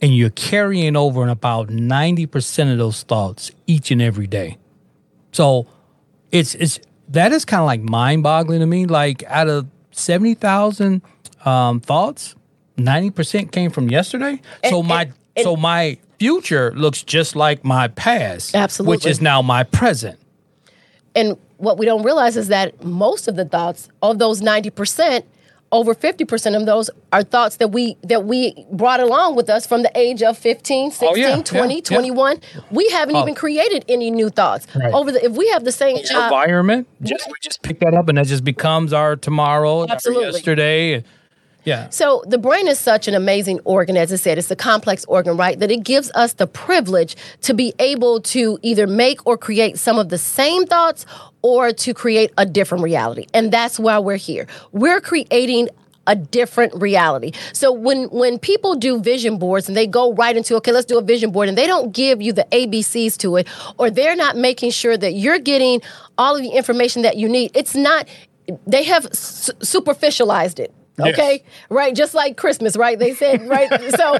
[0.00, 4.58] and you're carrying over in about ninety percent of those thoughts each and every day.
[5.32, 5.66] So
[6.30, 8.86] it's it's that is kind of like mind boggling to me.
[8.86, 11.02] Like out of seventy thousand
[11.44, 12.34] um, thoughts,
[12.76, 14.40] ninety percent came from yesterday.
[14.68, 19.20] so my and- and- so my future looks just like my past, absolutely, which is
[19.22, 20.18] now my present.
[21.14, 25.22] And what we don't realize is that most of the thoughts of those 90%,
[25.72, 29.82] over 50% of those are thoughts that we that we brought along with us from
[29.82, 31.96] the age of 15, 16, Oh, yeah, 20, yeah, yeah.
[31.96, 32.40] 21.
[32.70, 33.22] We haven't Oh.
[33.22, 34.66] even created any new thoughts.
[34.74, 34.92] Right.
[34.92, 37.32] Over the if we have the same job uh, Environment, just mhm.
[37.32, 41.04] we just pick that up, and that just becomes our tomorrow, our yesterday.
[41.64, 45.04] Yeah, So the brain is such an amazing organ, as I said, it's a complex
[45.06, 45.58] organ, right?
[45.58, 49.98] That it gives us the privilege to be able to either make or create some
[49.98, 51.04] of the same thoughts
[51.42, 53.26] or to create a different reality.
[53.34, 54.46] And that's why we're here.
[54.72, 55.68] We're creating
[56.06, 57.32] a different reality.
[57.52, 60.98] So when when people do vision boards and they go right into okay, let's do
[60.98, 63.46] a vision board and they don't give you the ABCs to it
[63.78, 65.82] or they're not making sure that you're getting
[66.18, 67.50] all of the information that you need.
[67.54, 68.08] It's not
[68.66, 70.74] they have su- superficialized it.
[71.04, 71.14] Yes.
[71.14, 71.94] Okay, right?
[71.94, 72.98] Just like Christmas, right?
[72.98, 73.68] They said, right?
[73.96, 74.14] so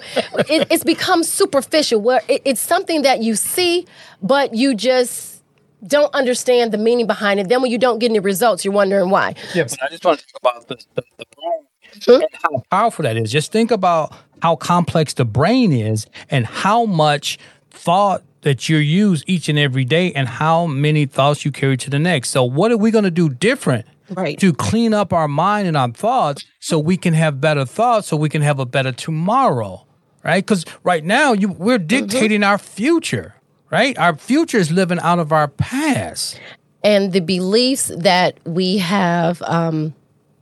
[0.48, 3.86] it, it's become superficial where it, it's something that you see,
[4.22, 5.42] but you just
[5.86, 7.48] don't understand the meaning behind it.
[7.48, 9.34] Then when you don't get any results, you're wondering why.
[9.54, 9.64] yeah.
[9.64, 13.16] But I just want to talk about the, the, the brain and how powerful that
[13.16, 13.30] is.
[13.32, 14.12] Just think about
[14.42, 17.38] how complex the brain is and how much
[17.70, 21.90] thought that you use each and every day and how many thoughts you carry to
[21.90, 22.30] the next.
[22.30, 24.38] So what are we going to do different Right.
[24.40, 28.16] to clean up our mind and our thoughts so we can have better thoughts so
[28.16, 29.86] we can have a better tomorrow,
[30.24, 30.44] right?
[30.46, 33.34] Cuz right now you we're dictating our future,
[33.70, 33.96] right?
[33.98, 36.40] Our future is living out of our past.
[36.82, 39.92] and the beliefs that we have um,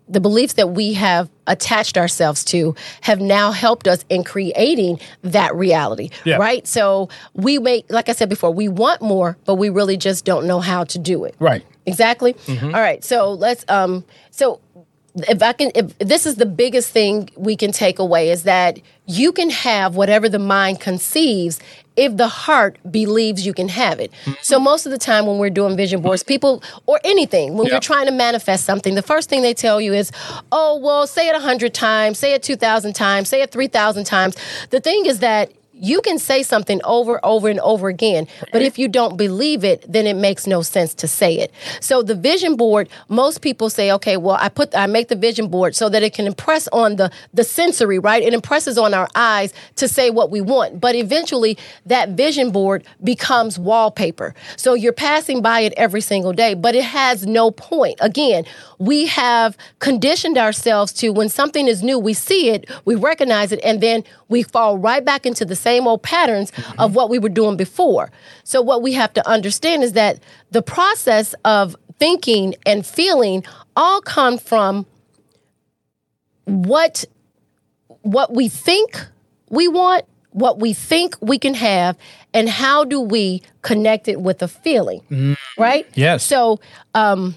[0.09, 5.55] the beliefs that we have attached ourselves to have now helped us in creating that
[5.55, 6.37] reality Yeah.
[6.37, 10.25] right so we make like i said before we want more but we really just
[10.25, 11.65] don't know how to do it Right.
[11.87, 12.37] Exactly.
[12.63, 13.03] All right.
[13.03, 14.61] So let's um so
[15.15, 18.79] if I can if this is the biggest thing we can take away is that
[19.07, 21.59] you can have whatever the mind conceives
[21.99, 24.11] if the heart believes you can have it.
[24.13, 24.33] Mm-hmm.
[24.43, 27.73] So most of the time when we're doing vision boards, people or anything, when Yeah.
[27.75, 30.13] you're trying to manifest something, the first thing they tell you is,
[30.53, 34.37] "Oh, well, say it a 100 times, say it 2000 times, say it 3000 times."
[34.71, 38.79] The thing is that you can say something over, over, and over again, but if
[38.79, 41.53] you don't believe it, then it makes no sense to say it.
[41.81, 45.49] So the vision board, most people say, okay, well, I put, I make the vision
[45.49, 48.23] board so that it can impress on the the sensory, right?
[48.23, 52.85] It impresses on our eyes to say what we want, but eventually that vision board
[53.03, 54.35] becomes wallpaper.
[54.57, 57.99] So you're passing by it every single day, but it has no point.
[58.01, 58.45] Again,
[58.79, 63.61] we have conditioned ourselves to when something is new, we see it, we recognize it,
[63.65, 67.29] and then we fall right back into the same old patterns of what we were
[67.29, 68.11] doing before.
[68.45, 73.45] So, what we have to understand is that the process of thinking and feeling
[73.77, 74.87] all come from
[76.45, 77.05] what
[78.03, 79.05] what we think
[79.51, 81.97] we want, what we think we can have,
[82.33, 85.87] and how do we connect it with a feeling, right?
[85.95, 86.25] Yes.
[86.25, 86.61] So,
[86.95, 87.35] um,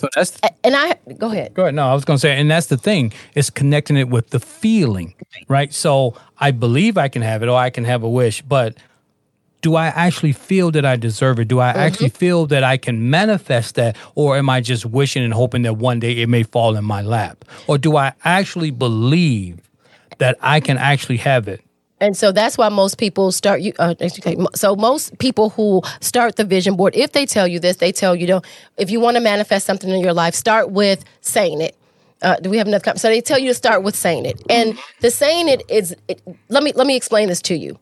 [0.00, 1.52] So that's and I go ahead.
[1.52, 1.74] Go ahead.
[1.74, 3.12] No, I was going to say, and that's the thing.
[3.34, 5.14] It's connecting it with the feeling,
[5.46, 5.74] right?
[5.74, 8.78] So I believe I can have it, or I can have a wish, but
[9.60, 11.48] do I actually feel that I deserve it?
[11.48, 11.80] Do I mm-hmm.
[11.80, 15.74] actually feel that I can manifest that, or am I just wishing and hoping that
[15.74, 17.44] one day it may fall in my lap?
[17.66, 19.60] Or do I actually believe
[20.16, 21.62] that I can actually have it?
[22.00, 23.72] And so that's why most people start you.
[23.78, 23.94] Uh,
[24.54, 28.16] so most people who start the vision board, if they tell you this, they tell
[28.16, 28.44] you, don't.
[28.78, 31.76] If you want to manifest something in your life, start with saying it.
[32.22, 32.82] Uh, do we have enough?
[32.98, 35.94] So they tell you to start with saying it, and the saying it is.
[36.08, 37.78] It, let me let me explain this to you.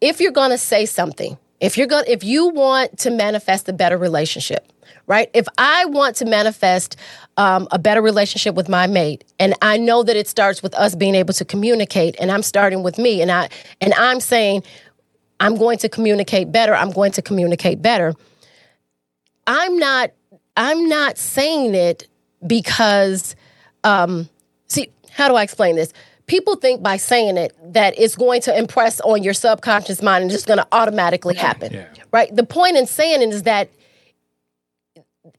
[0.00, 3.72] If you're going to say something, if you're going, if you want to manifest a
[3.72, 4.72] better relationship,
[5.06, 5.30] right?
[5.32, 6.96] If I want to manifest
[7.36, 10.96] um, a better relationship with my mate, and I know that it starts with us
[10.96, 13.48] being able to communicate, and I'm starting with me, and I
[13.80, 14.64] and I'm saying
[15.38, 16.74] I'm going to communicate better.
[16.74, 18.12] I'm going to communicate better.
[19.46, 20.10] I'm not.
[20.56, 22.08] I'm not saying it
[22.44, 23.36] because.
[23.84, 24.28] Um,
[24.66, 25.92] see, how do I explain this?
[26.32, 30.30] People think by saying it that it's going to impress on your subconscious mind and
[30.30, 31.84] just going to automatically happen, Yeah.
[32.10, 32.34] right?
[32.34, 33.68] The point in saying it is that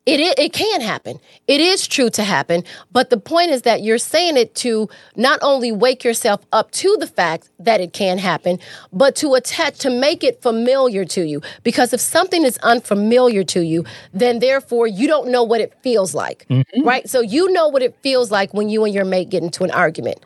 [0.06, 1.20] it, i- it can happen.
[1.48, 2.64] It is true to happen.
[2.92, 6.96] But the point is that you're saying it to not only wake yourself up to
[7.00, 8.60] the fact that it can happen,
[8.92, 11.42] but to attach, to make it familiar to you.
[11.64, 16.14] Because if something is unfamiliar to you, then therefore you don't know what it feels
[16.14, 16.84] like, mm-hmm.
[16.84, 17.10] right?
[17.10, 19.72] So you know what it feels like when you and your mate get into an
[19.72, 20.20] argument.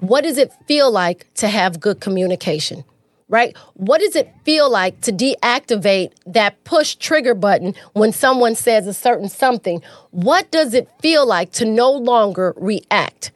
[0.00, 2.84] What does it feel like to have good communication?
[3.28, 3.56] right?
[3.74, 8.94] What does it feel like to deactivate that push trigger button when someone says a
[8.94, 9.82] certain something?
[10.10, 13.32] What does it feel like to no longer react?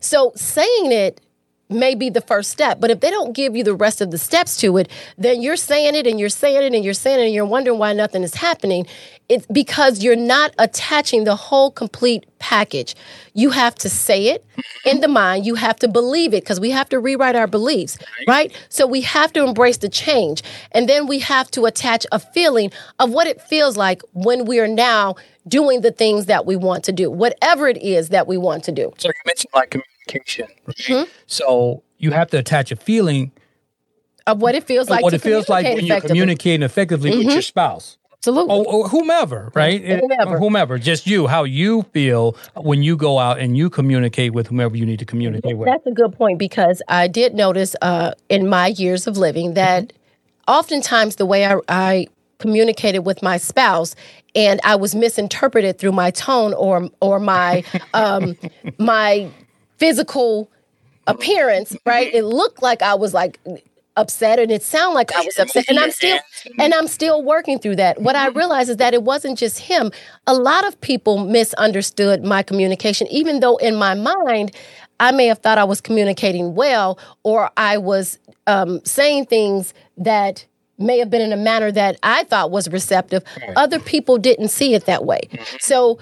[0.00, 1.20] So saying it
[1.70, 2.80] may be the first step.
[2.80, 5.56] But if they don't give you the rest of the steps to it, then you're
[5.56, 8.22] saying it and you're saying it and you're saying it and you're wondering why nothing
[8.22, 8.86] is happening.
[9.28, 12.96] It's because you're not attaching the whole complete package.
[13.34, 14.44] You have to say it
[14.84, 17.96] in the mind, you have to believe it because we have to rewrite our beliefs,
[18.26, 18.52] right?
[18.70, 20.42] So we have to embrace the change.
[20.72, 24.58] And then we have to attach a feeling of what it feels like when we
[24.58, 25.14] are now
[25.46, 28.72] doing the things that we want to do, whatever it is that we want to
[28.72, 28.92] do.
[28.98, 29.76] So you mentioned like
[30.10, 31.06] communication.
[31.26, 33.32] So you have to attach a feeling
[34.26, 37.42] Of what it feels like what it feels like when you're communicating effectively with your
[37.42, 37.96] spouse.
[38.20, 38.54] Absolutely.
[38.54, 39.82] or, or whomever, right?
[39.82, 40.34] Whomever.
[40.34, 44.48] Or whomever, just you, how you feel when you go out and you communicate with
[44.48, 45.66] whomever you need to communicate with.
[45.66, 49.94] That's a good point because I did notice uh, in my years of living that
[50.46, 52.08] oftentimes the way I, I
[52.40, 53.96] communicated with my spouse
[54.34, 58.36] and I was misinterpreted through my tone or or my um,
[58.78, 59.30] my
[59.80, 60.48] physical
[61.06, 61.72] appearance.
[61.72, 61.90] Mm-hmm.
[61.90, 62.14] Right?
[62.14, 63.40] It looked like I was like
[63.96, 66.60] upset and it sounded like I was upset and I'm still mm-hmm.
[66.60, 68.00] and I'm still working through that.
[68.00, 68.38] What I mm-hmm.
[68.38, 69.90] realized is that it wasn't just him.
[70.26, 74.52] A lot of people misunderstood my communication even though in my mind
[75.00, 80.44] I may have thought I was communicating well or I was um, saying things that
[80.78, 83.22] may have been in a manner that I thought was receptive.
[83.56, 85.20] Other people didn't see it that way.
[85.58, 85.98] So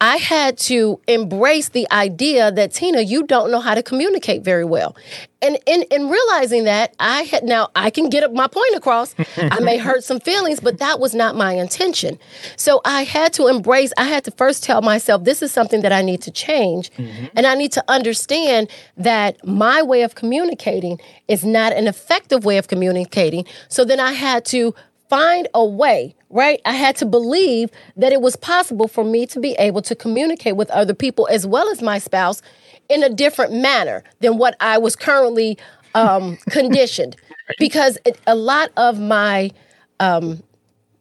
[0.00, 4.64] I had to embrace the idea that Tina, you don't know how to communicate very
[4.64, 4.96] well.
[5.40, 9.14] And in, in realizing that, I had now I can get my point across.
[9.36, 12.18] I may hurt some feelings, but that was not my intention.
[12.56, 15.92] So I had to embrace, I had to first tell myself this is something that
[15.92, 16.90] I need to change.
[16.92, 17.26] Mm-hmm.
[17.36, 22.58] And I need to understand that my way of communicating is not an effective way
[22.58, 23.44] of communicating.
[23.68, 24.74] So then I had to
[25.14, 26.60] find a way, right?
[26.64, 30.56] I had to believe that it was possible for me to be able to communicate
[30.56, 32.42] with other people as well as my spouse
[32.88, 35.56] in a different manner than what I was currently
[35.94, 37.14] um, conditioned.
[37.60, 39.52] Because it, a lot of my
[40.00, 40.42] um,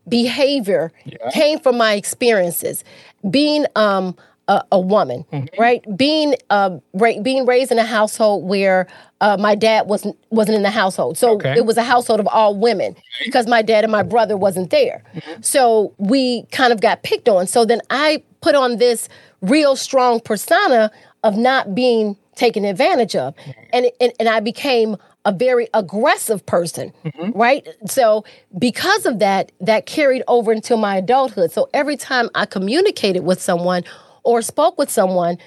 [0.07, 0.91] behavior
[1.31, 2.83] came from my experiences.
[3.27, 4.15] Being um,
[4.47, 5.25] a, a woman,
[5.57, 5.81] right?
[5.95, 8.87] Being uh, ra- being raised in a household where
[9.21, 11.53] uh, my dad wasn't wasn't in the household, so Okay.
[11.57, 15.01] it was a household of all women because my dad and my brother wasn't there.
[15.41, 17.47] So we kind of got picked on.
[17.47, 19.07] So then I put on this
[19.41, 20.91] real strong persona
[21.23, 23.33] of not being taken advantage of,
[23.71, 26.91] and and, and I became a very aggressive person,
[27.33, 27.65] right?
[27.87, 28.25] So
[28.59, 31.49] because of that, that carried over into my adulthood.
[31.53, 33.83] So every time I communicated with someone
[34.23, 35.37] or spoke with someone,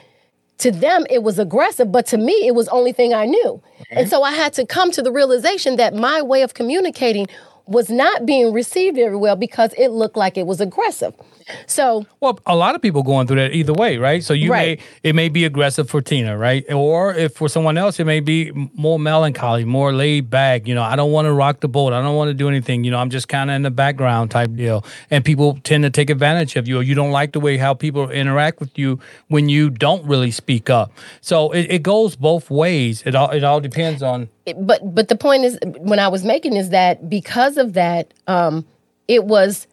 [0.58, 3.62] to them it was aggressive, but to me it was only thing I knew.
[3.90, 7.26] And so I had to come to the realization that my way of communicating
[7.66, 11.14] was not being received very well because it looked like it was aggressive.
[11.66, 14.22] So Well, a lot of people going through that either way, right?
[14.22, 14.78] So you Right.
[14.78, 16.64] may it may be aggressive for Tina, right?
[16.72, 20.66] Or if for someone else, it may be more melancholy, more laid back.
[20.66, 21.92] You know, I don't want to rock the boat.
[21.92, 22.82] I don't want to do anything.
[22.84, 24.84] You know, I'm just kind of in the background type deal.
[25.10, 27.74] And people tend to take advantage of you, or you don't like the way how
[27.74, 28.98] people interact with you
[29.28, 30.92] when you don't really speak up.
[31.20, 33.02] So it, it goes both ways.
[33.06, 34.28] It all it all depends on.
[34.56, 38.64] But but the point is when I was making is that because of that, um,
[39.08, 39.66] it was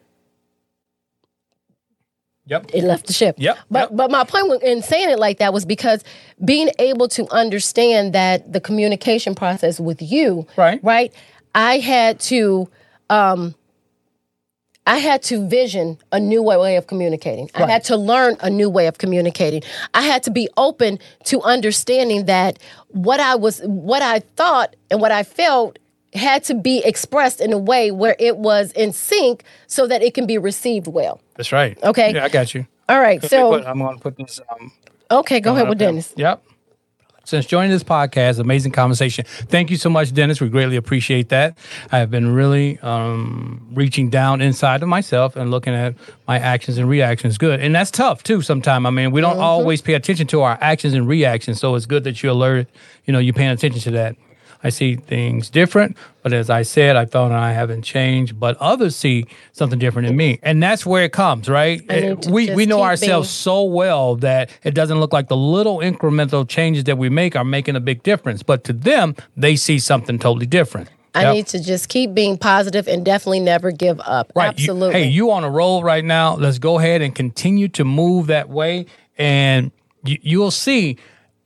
[2.46, 2.72] Yep.
[2.74, 3.36] it left the ship.
[3.38, 3.90] Yep, But yep.
[3.96, 6.04] but my point in saying it like that was because
[6.44, 10.78] being able to understand that the communication process with you, Right.
[10.82, 11.12] right,
[11.54, 12.68] I had to
[13.08, 13.54] um
[14.86, 17.50] I had to vision a new way of communicating.
[17.54, 19.62] I had to learn a new way of communicating.
[19.94, 25.00] I had to be open to understanding that what I was what I thought and
[25.00, 25.78] what I felt
[26.12, 30.14] had to be expressed in a way where it was in sync so that it
[30.14, 31.20] can be received well.
[31.36, 31.82] That's right.
[31.82, 32.14] Okay.
[32.14, 32.66] Yeah, I got you.
[32.88, 33.22] All right.
[33.24, 34.40] So Put- I'm going to put this.
[34.50, 34.70] Um,
[35.10, 36.12] Okay, go ahead with Dennis.
[36.16, 36.42] Yep.
[37.24, 39.24] Since joining this podcast, amazing conversation.
[39.26, 40.40] Thank you so much, Dennis.
[40.40, 41.56] We greatly appreciate that.
[41.90, 45.94] I have been really um, reaching down inside of myself and looking at
[46.28, 47.38] my actions and reactions.
[47.38, 48.42] Good, and that's tough too.
[48.42, 51.60] Sometimes, I mean, we don't always pay attention to our actions and reactions.
[51.60, 52.68] So it's good that you're alert.
[53.06, 54.16] You know, you're paying attention to that.
[54.64, 58.96] I see things different, but as I said, I thought I haven't changed, but others
[58.96, 61.86] see something different in me, and that's where it comes, right?
[61.86, 65.36] Need eh, We we know ourselves being- so well that it doesn't look like the
[65.36, 68.42] little incremental changes that we make are making a big difference.
[68.42, 70.88] But to them, they see something totally different.
[71.14, 71.34] I Yep.
[71.34, 74.32] need to just keep being positive and definitely never give up.
[74.34, 74.58] Right.
[74.58, 74.94] You- Absolutely.
[75.02, 76.36] hey, you on a roll right now.
[76.36, 78.86] Let's go ahead and continue to move that way,
[79.18, 79.70] and
[80.04, 80.96] you, you'll see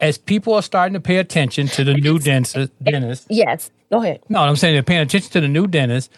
[0.01, 2.53] as people are starting to pay attention to the new Dennis.
[2.83, 3.71] Dennis yes.
[3.91, 4.23] Go ahead.
[4.29, 6.11] no, I'm saying they're paying attention to the new Dennis.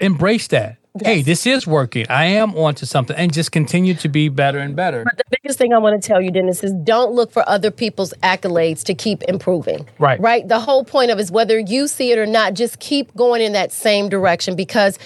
[0.00, 0.78] Embrace that.
[1.02, 2.06] hey, this is working.
[2.08, 5.04] I am onto something, and just continue to be better and better.
[5.04, 7.70] But the biggest thing I want to tell you, Dennis, is don't look for other
[7.70, 9.88] people's accolades to keep improving.
[9.98, 10.20] Right.
[10.20, 10.46] Right.
[10.46, 13.42] The whole point of it is whether you see it or not, just keep going
[13.42, 14.98] in that same direction because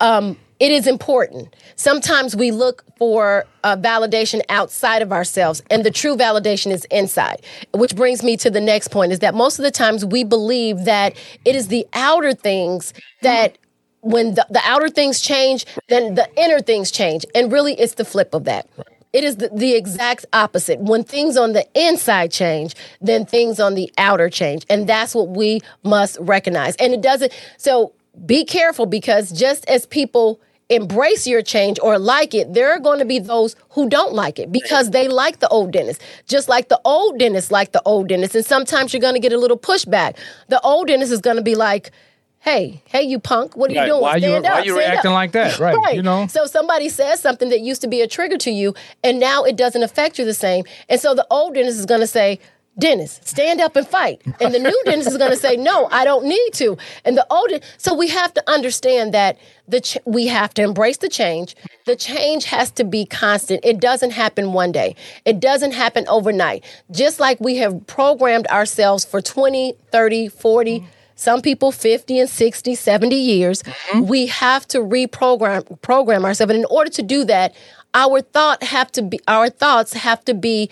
[0.00, 1.54] um, it is important.
[1.76, 7.42] Sometimes we look for uh, validation outside of ourselves, and the true validation is inside.
[7.72, 10.84] Which brings me to the next point: is that most of the times we believe
[10.84, 13.58] that it is the outer things that
[14.02, 17.24] when the, the outer things change, then the inner things change.
[17.34, 18.68] And really, it's the flip of that.
[19.12, 20.80] It is the, the exact opposite.
[20.80, 24.64] When things on the inside change, then things on the outer change.
[24.70, 26.76] And that's what we must recognize.
[26.76, 27.92] And it doesn't, so
[28.26, 32.98] be careful because just as people embrace your change or like it, there are going
[32.98, 35.98] to be those who don't like it because they like the old Dennis.
[36.26, 38.34] just like the old Dennis like the old Dennis.
[38.34, 40.16] And sometimes you're going to get a little pushback.
[40.48, 41.90] The old Dennis is going to be like,
[42.38, 43.82] hey, hey, you punk, what are Right.
[43.86, 44.02] you doing?
[44.02, 45.14] Why you- Stand why up, you reacting up.
[45.14, 45.58] like that?
[45.58, 46.26] Right, you know?
[46.26, 49.56] So somebody says something that used to be a trigger to you, and now it
[49.56, 50.64] doesn't affect you the same.
[50.88, 52.40] And so the old Dennis is going to say,
[52.78, 54.22] Dennis, stand up and fight.
[54.40, 56.78] And the new Dennis is going to say, no, I don't need to.
[57.04, 60.96] And the old, so we have to understand that the ch- we have to embrace
[60.96, 61.54] the change.
[61.84, 63.60] The change has to be constant.
[63.62, 64.96] It doesn't happen one day.
[65.26, 66.64] It doesn't happen overnight.
[66.90, 72.74] Just like we have programmed ourselves for 20, 30, 40, some people 50 and 60,
[72.74, 73.62] 70 years.
[73.62, 74.06] Mm-hmm.
[74.06, 76.50] We have to reprogram program ourselves.
[76.50, 77.54] And in order to do that,
[77.94, 80.70] our thought have to be our thoughts have to be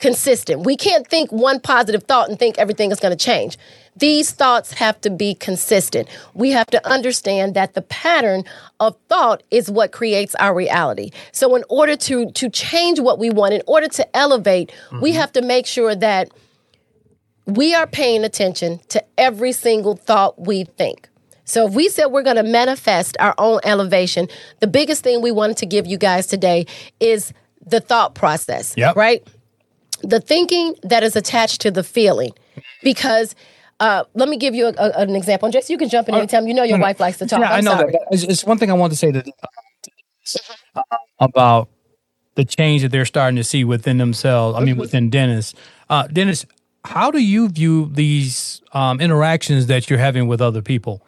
[0.00, 0.64] consistent.
[0.64, 3.56] We can't think one positive thought and think everything is going to change.
[3.96, 6.08] These thoughts have to be consistent.
[6.34, 8.44] We have to understand that the pattern
[8.80, 11.10] of thought is what creates our reality.
[11.32, 15.20] So in order to to change what we want, in order to elevate, we mm-hmm.
[15.20, 16.30] have to make sure that
[17.46, 21.08] we are paying attention to every single thought we think.
[21.44, 24.28] So if we said we're going to manifest our own elevation,
[24.60, 26.66] the biggest thing we wanted to give you guys today
[27.00, 27.32] is
[27.66, 28.94] the thought process, Yep.
[28.94, 29.26] right?
[30.02, 32.32] The thinking that is attached to the feeling.
[32.82, 33.34] Because
[33.80, 35.46] uh, let me give you a, a- an example.
[35.46, 36.46] And Jess, you can jump in anytime.
[36.46, 37.40] You know your wife likes to talk.
[37.40, 37.92] Yeah, I'm know sorry.
[37.92, 38.06] that.
[38.10, 39.26] It's, it's one thing I want to say that
[40.74, 40.82] uh,
[41.18, 41.68] about
[42.34, 44.58] the change that they're starting to see within themselves.
[44.58, 45.54] I mean, within Dennis.
[45.88, 46.46] Uh, Dennis,
[46.84, 51.02] how do you view these um, interactions that you're having with other people?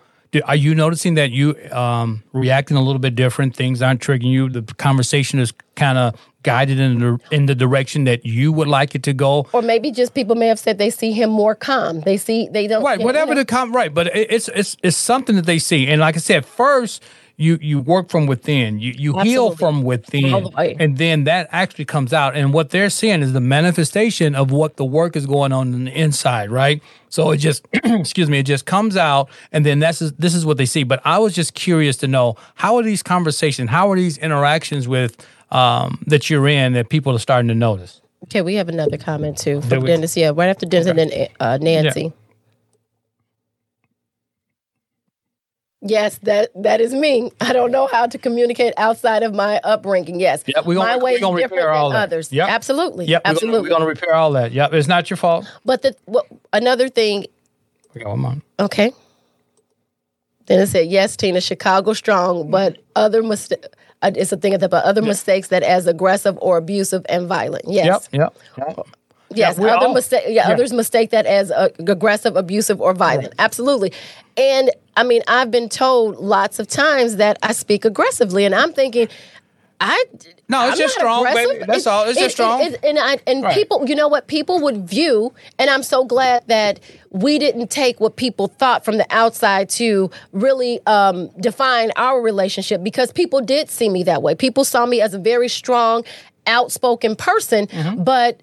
[0.45, 3.55] Are you noticing that you um, reacting a little bit different?
[3.55, 4.49] Things aren't triggering you.
[4.49, 8.95] The conversation is kind of guided in the in the direction that you would like
[8.95, 9.47] it to go.
[9.53, 12.01] Or maybe just people may have said they see him more calm.
[12.01, 15.37] They see they don't right whatever the com right but it- it's it's it's something
[15.37, 17.03] that they see and like i said first
[17.43, 18.79] you you work from within.
[18.79, 20.49] You you heal from within.
[20.57, 22.37] And then that actually comes out.
[22.37, 25.85] And what they're seeing is the manifestation of what the work is going on in
[25.87, 26.83] the inside right?
[27.09, 30.47] So it just excuse me it just comes out and then that's is this is
[30.47, 30.85] what they see.
[30.85, 34.89] But i was just curious to know how are these conversations how are these interactions
[34.89, 35.17] with
[35.51, 38.01] um, that you're in that people are starting to notice?
[38.25, 39.85] Okay, we have another comment too from?
[39.85, 40.17] Dennis.
[40.17, 42.13] Yeah, right after Dennis and then uh, Nancy.
[45.85, 47.33] Yes, that that is me.
[47.41, 50.21] I don't know how to communicate outside of my upbringing.
[50.21, 52.03] Yes, Yep, we gonna- my way is different repair all than that.
[52.05, 52.33] others.
[52.33, 52.49] Yep.
[52.49, 53.63] Absolutely, yep absolutely.
[53.63, 57.27] we're gonna repair all that yep it's not your fault but the what, another thing.
[57.95, 58.37] we got one more.
[58.61, 58.93] Okay.
[60.47, 63.69] Dennis said, "Yes, Tina, Chicago strong, but other mistakes."
[64.03, 67.65] Uh, it's a thing about other mistakes that as aggressive or abusive and violent.
[67.69, 68.09] Yes.
[68.13, 68.87] Yep, yep, yep.
[69.37, 70.25] Yes, we other all- mistake.
[70.27, 70.55] Yeah, yeah.
[70.55, 73.35] others mistake that as uh, aggressive, abusive, or violent.
[73.39, 73.93] Absolutely.
[74.37, 78.73] And I mean, I've been told lots of times that I speak aggressively, and I'm
[78.73, 79.09] thinking,
[79.81, 80.05] I
[80.49, 81.53] No, it's I'm just strong, aggressive.
[81.55, 81.65] baby.
[81.67, 82.05] That's all.
[82.09, 82.61] It's just strong.
[82.85, 83.53] and I, and Right.
[83.55, 84.29] people, you know what?
[84.29, 86.79] People would view, and I'm so glad that
[87.11, 92.83] we didn't take what people thought from the outside to really um, define our relationship
[92.85, 94.35] because people did see me that way.
[94.37, 96.05] People saw me as a very strong,
[96.47, 98.05] outspoken person, Mm-hmm.
[98.05, 98.41] but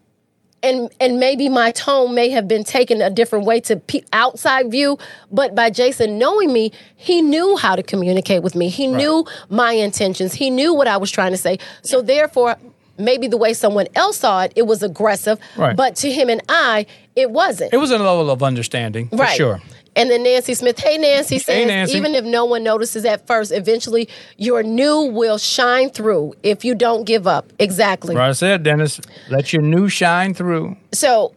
[0.63, 4.69] and and maybe my tone may have been taken a different way to pe- outside
[4.71, 4.97] view
[5.31, 8.67] but by jason knowing me he knew how to communicate with me.
[8.69, 10.33] He knew my intentions.
[10.33, 11.57] He knew what i was trying to say.
[11.81, 12.57] So therefore
[12.97, 15.75] maybe the way someone else saw it it was aggressive Right.
[15.75, 17.73] but to him and i it wasn't.
[17.73, 19.35] It was a level of understanding, for right.
[19.35, 19.59] sure.
[19.99, 21.97] And then Nancy Smith, hey Nancy says, Nancy.
[21.97, 26.75] even if no one notices at first, eventually your new will shine through if you
[26.75, 27.51] don't give up.
[27.59, 28.15] Exactly.
[28.15, 30.77] Right, I said, Dennis, let your new shine through.
[30.91, 31.33] so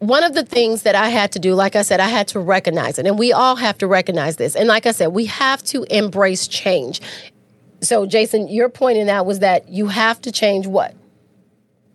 [0.00, 2.40] one of the things that I had to do, like I said, I had to
[2.40, 3.06] recognize it.
[3.06, 4.56] And we all have to recognize this.
[4.56, 7.02] And like I said, we have to embrace change.
[7.82, 10.94] So, Jason, your point in that was that you have to change what?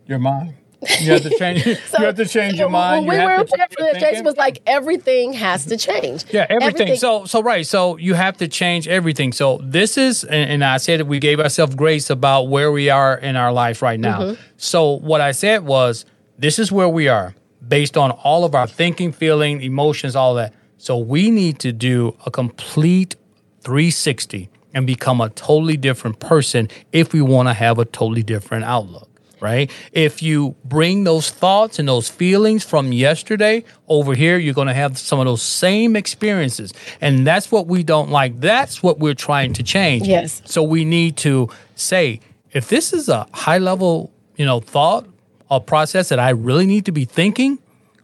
[0.06, 0.54] Your mind.
[1.00, 1.66] You have to change.
[1.66, 1.76] you
[2.06, 3.08] have to change your mind.
[3.08, 5.78] When you we have were to change your prepping, Jason was like, everything has to
[5.78, 6.26] change.
[6.32, 6.96] Yeah, everything.
[6.98, 7.66] So, so right.
[7.66, 9.32] So you have to change everything.
[9.32, 12.90] So this is, and, and I said that we gave ourselves grace about where we
[12.90, 14.20] are in our life right now.
[14.20, 14.42] Mm-hmm.
[14.58, 16.06] So what I said was,
[16.38, 17.34] this is where we are
[17.68, 20.54] based on all of our thinking, feeling, emotions, all that.
[20.78, 23.16] So we need to do a complete
[23.62, 28.66] 360 and become a totally different person if we want to have a totally different
[28.66, 29.15] outlook
[29.46, 29.72] right?
[29.92, 34.74] If you bring those thoughts and those feelings from yesterday over here, you're going to
[34.74, 36.74] have some of those same experiences.
[37.00, 38.40] And that's what we don't like.
[38.40, 40.08] That's what we're trying to change.
[40.08, 40.42] Yes.
[40.46, 42.22] So we need to say,
[42.52, 45.06] if this is a high level, you know, thought
[45.50, 47.60] or process that I really need to be thinking,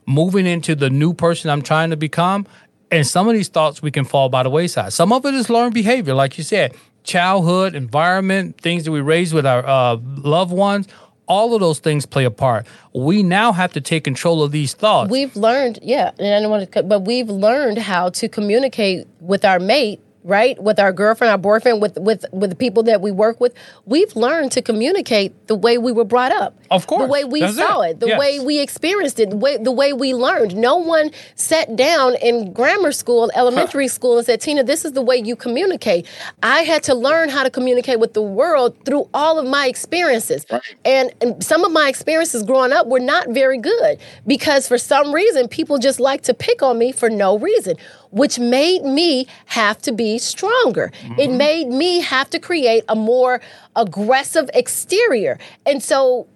[0.06, 2.46] moving into the new person I'm trying to become,
[2.92, 4.94] and some of these thoughts we can fall by the wayside.
[4.94, 9.34] Some of it is learned behavior, like you said, childhood, environment, things that we raise
[9.34, 9.98] with our uh,
[10.36, 10.88] loved ones.
[11.32, 12.68] All of those things play a part.
[12.92, 15.10] We now have to take control of these thoughts.
[15.10, 19.46] we've learned, yeah, and I don't want to, but we've learned how to communicate with
[19.46, 20.62] our mate, right?
[20.62, 23.54] With our girlfriend, our boyfriend, with with with the people that we work with.
[23.86, 26.56] We've learned to communicate the way we were brought up.
[26.70, 27.04] Of course.
[27.04, 27.92] the way we That's saw it.
[27.92, 28.20] it, the Yes.
[28.20, 30.56] way we experienced it, the way the way we learned.
[30.56, 35.02] No one sat down in grammar school, elementary school, and said, "Tina, this is the
[35.02, 36.06] way you communicate."
[36.44, 40.46] I had to learn how to communicate with the world through all of my experiences,
[40.86, 43.98] and, and some of my experiences growing up were not very good
[44.28, 47.76] because for some reason people just like to pick on me for no reason.
[48.12, 50.92] Which made me have to be stronger.
[51.18, 53.42] It made me have to create a more
[53.76, 55.40] aggressive exterior.
[55.66, 56.28] And so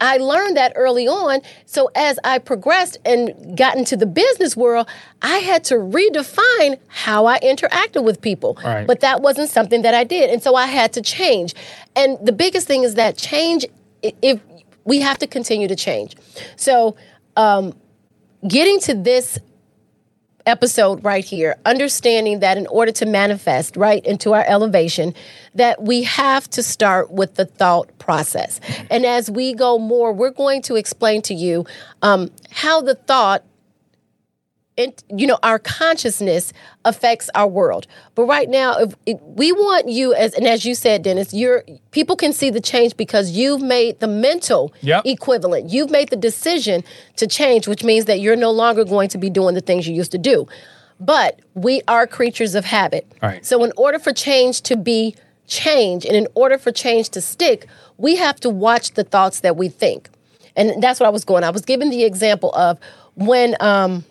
[0.00, 1.40] I learned that early on.
[1.66, 4.88] So as I progressed and got into the business world,
[5.22, 8.58] I had to redefine how I interacted with people.
[8.64, 8.86] Right.
[8.86, 10.30] But that wasn't something that I did.
[10.30, 11.54] And so I had to change.
[11.94, 13.66] And the biggest thing is that change,
[14.02, 14.40] if
[14.84, 16.16] we have to continue to change.
[16.56, 16.96] So
[17.36, 17.74] um,
[18.46, 19.38] getting to this
[20.46, 25.12] episode right here, understanding that in order to manifest right into our elevation,
[25.54, 28.60] that we have to start with the thought process.
[28.90, 31.66] And as we go more, we're going to explain to you
[32.02, 33.44] um, how the thought
[34.76, 36.52] it, you know our consciousness
[36.84, 37.86] affects our world.
[38.14, 41.64] But right now if, if we want you as and as you said dennis you're
[41.92, 45.06] people can see the change because you've made the mental Yep.
[45.06, 45.70] equivalent.
[45.70, 46.84] You've made the decision
[47.16, 49.94] to change which means that you're no longer going to be doing the things you
[49.94, 50.46] used to do.
[51.00, 53.10] But we are creatures of habit.
[53.22, 53.44] Right.
[53.44, 55.14] so in order for change to be
[55.46, 57.66] change and in order for change to stick
[57.98, 60.10] we have to watch the thoughts that we think.
[60.54, 62.78] And that's what i was going i was giving the example of
[63.14, 64.04] when um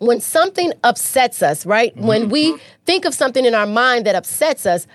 [0.00, 1.94] when something upsets us, right?
[1.94, 2.06] Mm-hmm.
[2.06, 2.62] When we mm-hmm.
[2.86, 4.86] think of something in our mind that upsets us,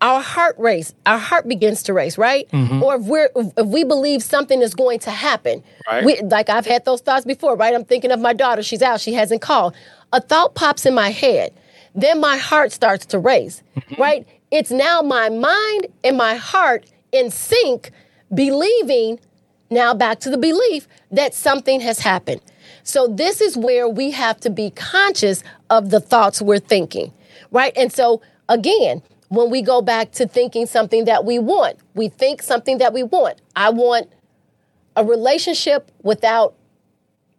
[0.00, 2.48] our heart race, our heart begins to race, right?
[2.50, 2.82] Mm-hmm.
[2.82, 6.04] Or if we're if we believe something is going to happen, Right.
[6.04, 7.74] we, like I've had those thoughts before, right?
[7.74, 9.74] I'm thinking of my daughter; she's out, she hasn't called.
[10.12, 11.52] A thought pops in my head,
[11.94, 13.62] then my heart starts to race,
[13.98, 14.26] right?
[14.50, 17.90] It's now my mind and my heart in sync,
[18.34, 19.18] believing
[19.70, 22.40] now back to the belief that something has happened.
[22.84, 27.12] So this is where we have to be conscious of the thoughts we're thinking,
[27.50, 27.72] right?
[27.76, 32.42] And so again, when we go back to thinking something that we want, we think
[32.42, 33.40] something that we want.
[33.56, 34.10] I want
[34.96, 36.54] a relationship without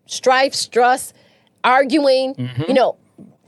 [0.06, 1.14] strife, stress,
[1.64, 2.64] arguing, mm-hmm.
[2.64, 2.98] you know,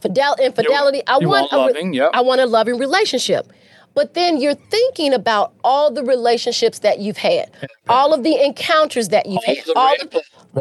[0.02, 1.02] fidel- infidelity.
[1.08, 2.12] I you want want a re- loving, yep.
[2.14, 3.52] I want a loving relationship.
[3.96, 7.50] But then you're thinking about all the relationships that you've had,
[7.88, 10.14] all of the encounters that you've had, the all of,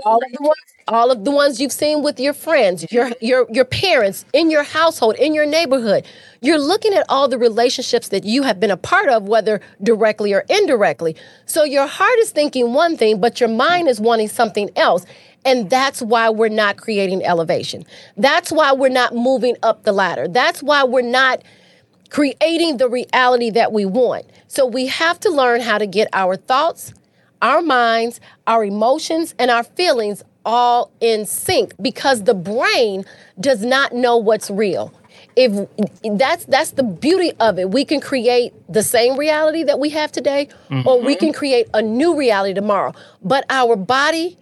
[0.04, 3.46] all of the ones, all of the ones you've seen with your friends, your your
[3.50, 6.06] your parents, in your household, in your neighborhood.
[6.40, 10.34] You're looking at all the relationships that you have been a part of, whether directly
[10.34, 11.16] or indirectly.
[11.46, 15.06] So your heart is thinking one thing, but your mind is wanting something else.
[15.46, 17.84] And that's why we're not creating elevation.
[18.16, 20.26] That's why we're not moving up the ladder.
[20.26, 21.42] That's why we're not
[22.10, 24.24] creating the reality that we want.
[24.48, 26.94] So we have to learn how to get our thoughts,
[27.42, 33.04] our minds, our emotions, and our feelings all in sync because the brain
[33.40, 34.92] does not know what's real.
[35.36, 35.68] If
[36.16, 37.70] that's that's the beauty of it.
[37.70, 40.48] We can create the same reality that we have today
[40.84, 41.38] or we can mm-hmm.
[41.38, 42.94] create a new reality tomorrow.
[43.22, 44.38] But our body,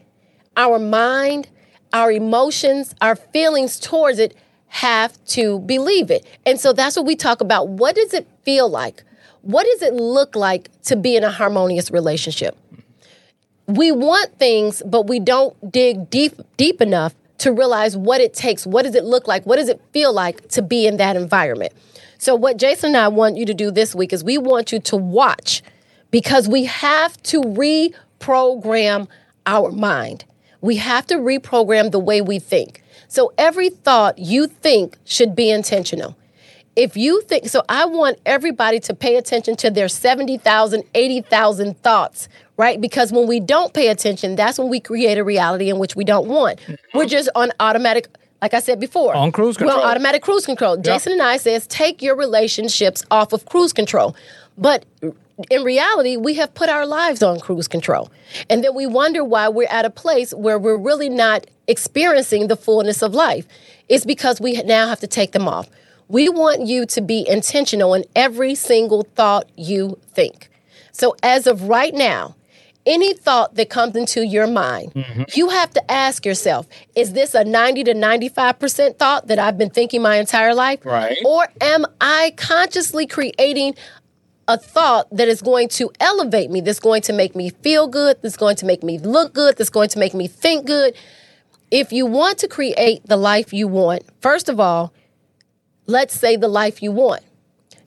[0.56, 1.48] our mind,
[1.92, 4.36] our emotions, our feelings towards it
[4.68, 6.26] have to believe it.
[6.46, 7.68] And so that's what we talk about.
[7.68, 9.04] What does it feel like?
[9.42, 12.56] What does it look like to be in a harmonious relationship?
[13.66, 18.66] We want things, but we don't dig deep deep enough to realize what it takes.
[18.66, 19.44] What does it look like?
[19.44, 21.72] What does it feel like to be in that environment?
[22.18, 24.78] So what Jason and I want you to do this week is we want you
[24.78, 25.62] to watch
[26.12, 29.08] because we have to reprogram
[29.46, 30.24] our mind.
[30.60, 32.82] We have to reprogram the way we think.
[33.08, 36.16] So every thought you think should be intentional.
[36.74, 42.28] If you think, so I want everybody to pay attention to their 70,000, 80,000 thoughts,
[42.56, 42.80] right?
[42.80, 46.04] Because when we don't pay attention, that's when we create a reality in which we
[46.04, 46.60] don't want.
[46.94, 48.08] We're just on automatic,
[48.40, 49.14] like I said before.
[49.14, 49.80] On cruise control.
[49.80, 50.78] Well, automatic cruise control.
[50.78, 54.16] Jason and I says take your relationships off of cruise control.
[54.56, 54.86] But
[55.50, 58.10] in reality, we have put our lives on cruise control.
[58.48, 62.56] And then we wonder why we're at a place where we're really not experiencing the
[62.56, 63.46] fullness of life.
[63.90, 65.68] It's because we now have to take them off.
[66.12, 70.50] We want you to be intentional in every single thought you think.
[70.92, 72.36] So as of right now,
[72.84, 75.22] any thought that comes into your mind, mm-hmm.
[75.32, 79.70] you have to ask yourself, is this a 90 to 95% thought that I've been
[79.70, 80.84] thinking my entire life?
[80.84, 81.16] Right.
[81.24, 83.74] Or am I consciously creating
[84.48, 88.20] a thought that is going to elevate me, that's going to make me feel good,
[88.20, 90.94] that's going to make me look good, that's going to make me think good?
[91.70, 94.92] If you want to create the life you want, first of all,
[95.86, 97.22] let's say the life you want.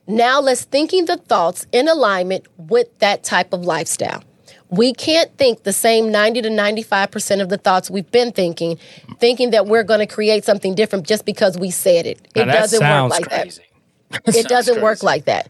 [0.07, 4.23] Now let's thinking the thoughts in alignment with that type of lifestyle.
[4.69, 8.77] We can't think the same 90 to 95% of the thoughts we've been thinking,
[9.19, 12.19] thinking that we're going to create something different just because we said it.
[12.35, 13.61] It that doesn't work like crazy.
[14.09, 14.35] that.
[14.35, 15.49] It doesn't work like that.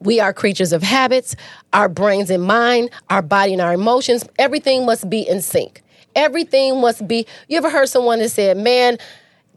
[0.00, 1.36] We are creatures of habits,
[1.72, 5.82] our brains and mind, our body and our emotions, everything must be in sync.
[6.14, 7.26] Everything must be.
[7.48, 8.98] You ever heard someone that said, "Man,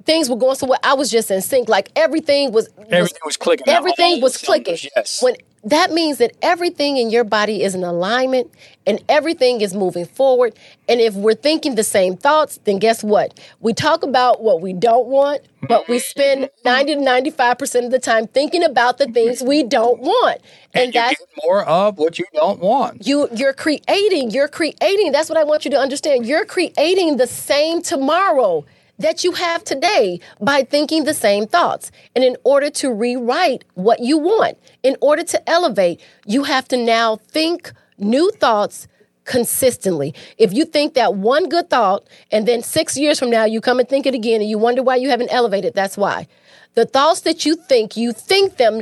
[0.05, 0.79] things were going so well.
[0.83, 1.69] I was just in sync.
[1.69, 3.67] Like everything was Everything was clicking.
[3.67, 4.77] Everything was clicking.
[4.95, 5.21] Yes.
[5.21, 5.35] When
[5.65, 8.51] that means that everything in your body is in alignment
[8.85, 10.53] and everything is moving forward.
[10.89, 13.39] And if we're thinking the same thoughts, then guess what?
[13.61, 16.67] We talk about what we don't want, but we spend mm-hmm.
[16.67, 20.41] 90 to 95% of the time thinking about the things we don't want.
[20.73, 23.07] And, and that's more of what you don't want.
[23.07, 27.27] you you're creating you're creating that's what i want you to understand you're creating the
[27.27, 28.65] same tomorrow
[29.03, 31.91] that you have today by thinking the same thoughts.
[32.15, 36.77] And in order to rewrite what you want in order to elevate you have to
[36.77, 38.87] now think new thoughts
[39.25, 40.13] consistently.
[40.37, 43.79] If you think that one good thought and then 6 years from now you come
[43.79, 46.27] and think it again and you wonder why you haven't elevated that's why.
[46.73, 48.81] The thoughts that you think you think them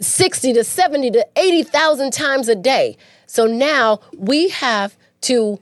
[0.00, 2.96] 60 to 70 to 80,000 times a day.
[3.26, 5.60] So now we have to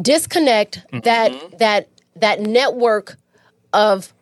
[0.00, 1.00] disconnect mm-hmm.
[1.00, 1.88] that that
[2.20, 3.16] that network
[3.72, 4.12] of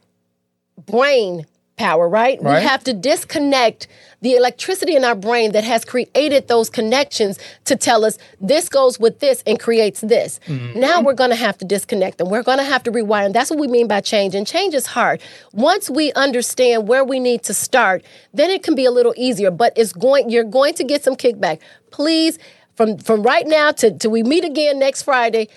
[0.86, 2.40] brain power, right?
[2.40, 2.60] Right.
[2.60, 3.88] We have to disconnect
[4.20, 8.98] the electricity in our brain that has created those connections to tell us this goes
[8.98, 10.40] with this and creates this.
[10.46, 10.78] Mm-hmm.
[10.78, 12.30] Now we're going to have to disconnect them.
[12.30, 13.26] We're going to have to rewire.
[13.26, 14.34] And that's what we mean by change.
[14.34, 15.20] And change is hard.
[15.52, 19.50] Once we understand where we need to start, then it can be a little easier,
[19.50, 21.58] but it's going you're going to get some kickback.
[21.90, 22.38] Please
[22.76, 25.48] from from right now to till we meet again next Friday,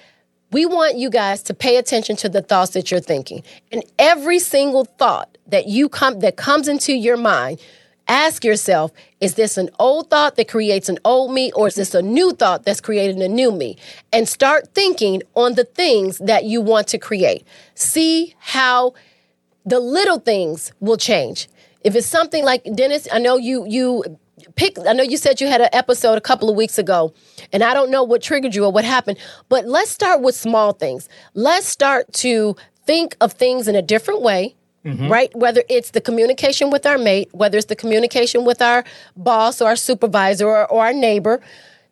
[0.51, 3.43] we want you guys to pay attention to the thoughts that you're thinking.
[3.71, 7.59] And every single thought that you come that comes into your mind,
[8.07, 11.93] ask yourself, is this an old thought that creates an old me or is this
[11.93, 13.77] a new thought that's creating a new me?
[14.13, 17.45] And start thinking on the things that you want to create.
[17.75, 18.93] See how
[19.65, 21.49] the little things will change.
[21.81, 24.17] If it's something like Dennis, I know you you
[24.55, 27.13] pick I know you said you had an episode a couple of weeks ago
[27.51, 29.17] and I don't know what triggered you or what happened,
[29.49, 31.09] but let's start with small things.
[31.33, 34.55] Let's start to think of things in a different way.
[34.85, 35.11] Mm-hmm.
[35.11, 35.35] Right?
[35.35, 38.85] Whether it's the communication with our mate, whether it's the communication with our
[39.17, 41.41] boss or our supervisor or, or our neighbor,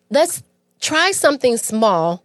[0.10, 0.43] let's
[0.80, 2.24] try something small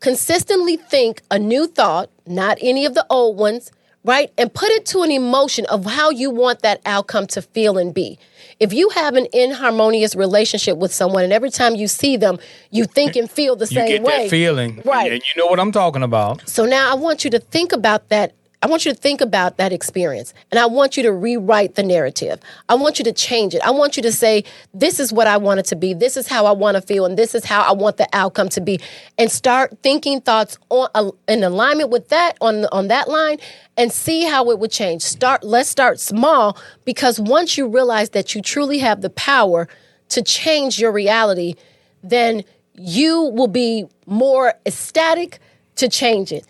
[0.00, 3.70] consistently think a new thought, not any of the old ones,
[4.04, 4.32] right?
[4.38, 7.92] And put it to an emotion of how you want that outcome to feel and
[7.94, 8.18] be.
[8.58, 12.38] If you have an inharmonious relationship with someone and every time you see them,
[12.70, 14.22] you think and feel the You same get way.
[14.24, 14.82] that feeling.
[14.84, 15.12] Right.
[15.12, 16.46] And you know what I'm talking about.
[16.48, 18.34] So now I want you to think about that.
[18.62, 21.82] I want you to think about that experience and I want you to rewrite the
[21.82, 22.40] narrative.
[22.68, 23.62] I want you to change it.
[23.62, 24.44] I want you to say,
[24.74, 25.94] this is what I want it to be.
[25.94, 27.06] This is how I want to feel.
[27.06, 28.78] And this is how I want the outcome to be.
[29.16, 33.38] And start thinking thoughts on, uh, in alignment with that on, on that line
[33.78, 35.00] and see how it would change.
[35.02, 39.68] Start, let's start small because once you realize that you truly have the power
[40.10, 41.54] to change your reality,
[42.02, 42.44] then
[42.74, 45.38] you will be more ecstatic
[45.76, 46.44] to change it.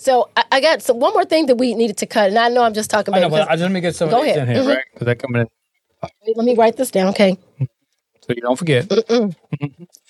[0.00, 2.48] So I, I got so one more thing that we needed to cut, and I
[2.48, 3.30] know I'm just talking I about.
[3.30, 4.38] know, it but I because- just let me get some Go of ahead.
[4.48, 4.68] in here, Mhm.
[4.74, 4.84] right?
[4.94, 5.48] Because they're coming in.
[6.36, 7.36] let me write this down, okay?
[7.58, 8.90] so you don't forget.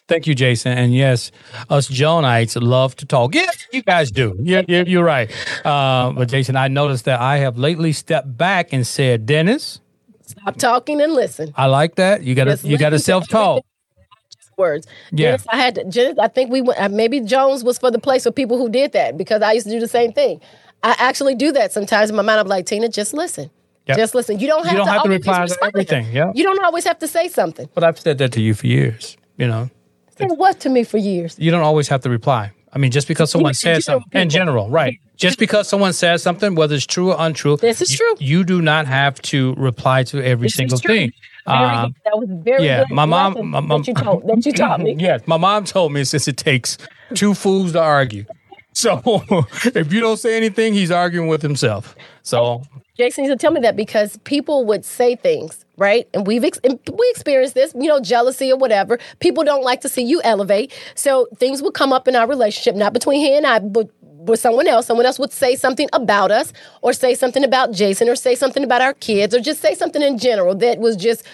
[0.09, 0.77] Thank you, Jason.
[0.77, 1.31] And yes,
[1.69, 3.35] us Johnites love to talk.
[3.35, 4.37] Yes, you guys do.
[4.43, 5.31] Yeah, you're, you're right.
[5.65, 9.81] Uh, but Jason, I noticed that I have lately stepped back and said, Dennis,
[10.27, 11.53] Stop talking and listen.
[11.57, 12.23] I like that.
[12.23, 13.65] You got to you got to self talk.
[14.61, 14.87] Words.
[15.11, 15.31] Yeah.
[15.31, 17.99] Dennis, I had to, Dennis, I think we went, uh, maybe Jones was for the
[17.99, 20.41] place for people who did that because I used to do the same thing.
[20.83, 22.41] I actually do that sometimes in my mind.
[22.41, 23.51] I'm like, Tina, just listen.
[23.87, 23.97] Yep.
[23.97, 24.39] Just listen.
[24.39, 26.33] You don't have, don't to, have to reply to everything, yeah.
[26.35, 27.69] You don't always have to say something.
[27.75, 29.17] But I've said that to you for years.
[29.37, 29.71] You know,
[30.17, 31.37] Said what to me for years?
[31.39, 32.53] you don't always have to reply.
[32.73, 34.97] I mean, just because someone says something in general, right?
[35.17, 38.15] Just because someone says something, whether it's true or untrue, This is you, true.
[38.21, 41.13] You do not have to reply to every This single thing.
[41.47, 44.53] Um, that was very yeah, good my mom- my mom- that you told that you
[44.53, 44.95] taught me.
[44.99, 46.77] Yes, my mom told me since it takes
[47.15, 48.25] two fools to argue.
[48.73, 49.03] So
[49.75, 51.97] if you don't say anything, he's arguing with himself.
[52.23, 52.63] So
[52.97, 56.09] Jason used to tell me that because people would say things, right?
[56.15, 58.99] And we've ex- and we experienced this, you know, jealousy or whatever.
[59.19, 62.77] People don't like to see you elevate, so things would come up in our relationship,
[62.77, 63.91] not between he and I, but
[64.27, 64.87] with someone else.
[64.87, 66.53] Someone else would say something about us,
[66.83, 70.03] or say something about Jason, or say something about our kids, or just say something
[70.03, 71.25] in general that was just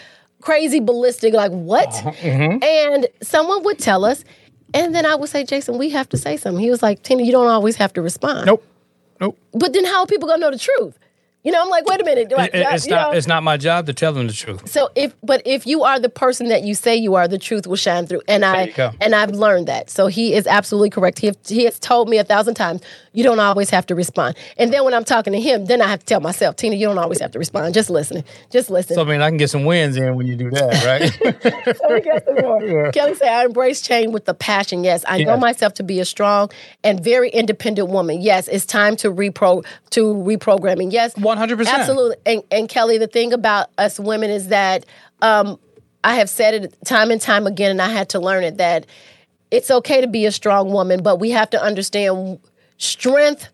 [0.41, 1.35] crazy, ballistic.
[1.35, 1.89] Like what?
[1.89, 2.63] Uh-huh, mm-hmm.
[2.63, 4.25] And someone would tell us.
[4.75, 6.63] And then I would say, Jason, we have to say something.
[6.63, 8.47] He was like, Tina, you don't always have to respond.
[8.47, 8.65] nope,
[9.21, 9.39] nope.
[9.53, 10.99] But then how are people gonna know the truth?
[11.47, 12.29] You know, I'm like, wait a minute.
[12.29, 13.13] do I- It- it's you not.
[13.13, 13.17] know?
[13.17, 14.69] It's not my job to tell them the truth.
[14.69, 17.69] So if, but if you are the person that you say you are, the truth
[17.69, 18.23] will shine through.
[18.27, 19.89] And I and I've learned that.
[19.89, 21.21] So he is absolutely correct.
[21.21, 22.81] He he has told me a thousand times,
[23.13, 24.37] you don't always have to respond.
[24.59, 26.87] And then when I'm talking to him, then I have to tell myself, Tina, you
[26.89, 27.73] don't always have to respond.
[27.75, 28.25] Just listen.
[28.51, 28.97] Just listen.
[28.97, 31.77] So I mean, I can get some wins in when you do that, right?
[31.77, 32.91] So we got some more.
[32.91, 34.83] Kelly said, I embrace change with the passion.
[34.83, 36.51] Yes, I know myself to be a strong
[36.83, 38.21] and very independent woman.
[38.21, 40.91] Yes, it's time to repro to reprogramming.
[40.93, 41.36] Yes, 100%.
[41.81, 42.17] Absolutely.
[42.27, 44.87] And, and Kelly, the thing about us women is that
[45.23, 45.59] um,
[46.05, 48.87] I have said it time and time again, and I had to learn it that
[49.51, 52.41] it's okay to be a strong woman, but we have to understand
[52.79, 53.49] strength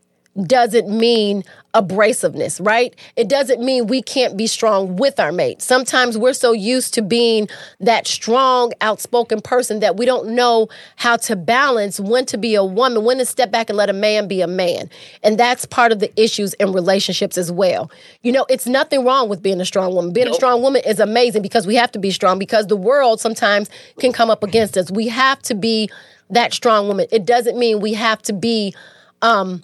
[0.47, 2.95] doesn't mean abrasiveness, right?
[3.17, 5.63] It doesn't mean we can't be strong with our mate.
[5.63, 7.49] Sometimes we're so used to being
[7.81, 12.65] that strong, outspoken person that we don't know how to balance when to be a
[12.65, 14.91] woman, when to step back and let a man be a man.
[15.23, 17.91] And that's part of the issues in relationships as well.
[18.23, 20.13] You know, it's nothing wrong with being a strong woman.
[20.13, 23.21] Being a strong woman is amazing because we have to be strong because the world
[23.21, 24.91] sometimes can come up against us.
[24.91, 25.91] We have to be
[26.31, 27.07] that strong woman.
[27.11, 28.75] It doesn't mean we have to be
[29.23, 29.63] um,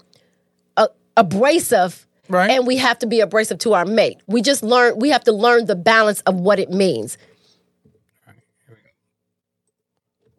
[1.19, 2.07] abrasive.
[2.31, 2.51] Right.
[2.51, 4.19] And we have to be abrasive to our mate.
[4.27, 7.17] We just learn, we have to learn the balance of what it means.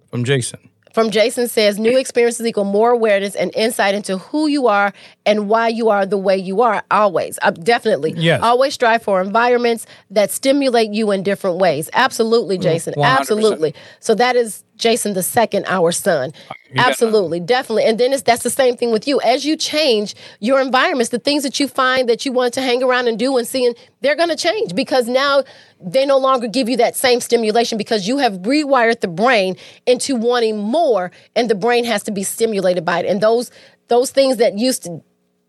[0.09, 0.59] From Jason.
[0.93, 4.91] From Jason says, new experiences equal more awareness and insight into who you are
[5.25, 6.83] and why you are the way you are.
[6.89, 8.13] Always, uh, definitely.
[8.17, 8.41] Yes.
[8.41, 11.89] Always strive for environments that stimulate you in different ways.
[11.93, 12.95] Absolutely, Jason.
[12.95, 13.05] 100%.
[13.05, 13.75] Absolutely.
[13.99, 16.33] So that is Jason the second, our son.
[16.75, 17.83] Absolutely, definitely.
[17.83, 19.19] And then it's that's the same thing with you.
[19.21, 22.81] As you change your environments, the things that you find that you want to hang
[22.81, 25.43] around and do and see, and they're going to change because now
[25.81, 29.55] they no longer give you that same stimulation because you have rewired the brain
[29.85, 33.05] into wanting more, and the brain has to be stimulated by it.
[33.05, 33.51] And those
[33.87, 35.01] those things that used to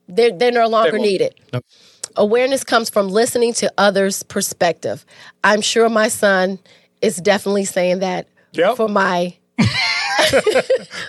[0.09, 1.03] they're they're no longer won't.
[1.03, 1.35] needed.
[1.53, 1.65] Nope.
[2.17, 5.07] Awareness comes from listening to others' perspective.
[5.45, 6.59] I'm sure my son
[7.01, 8.77] is definitely saying that Yep.
[8.77, 9.37] for my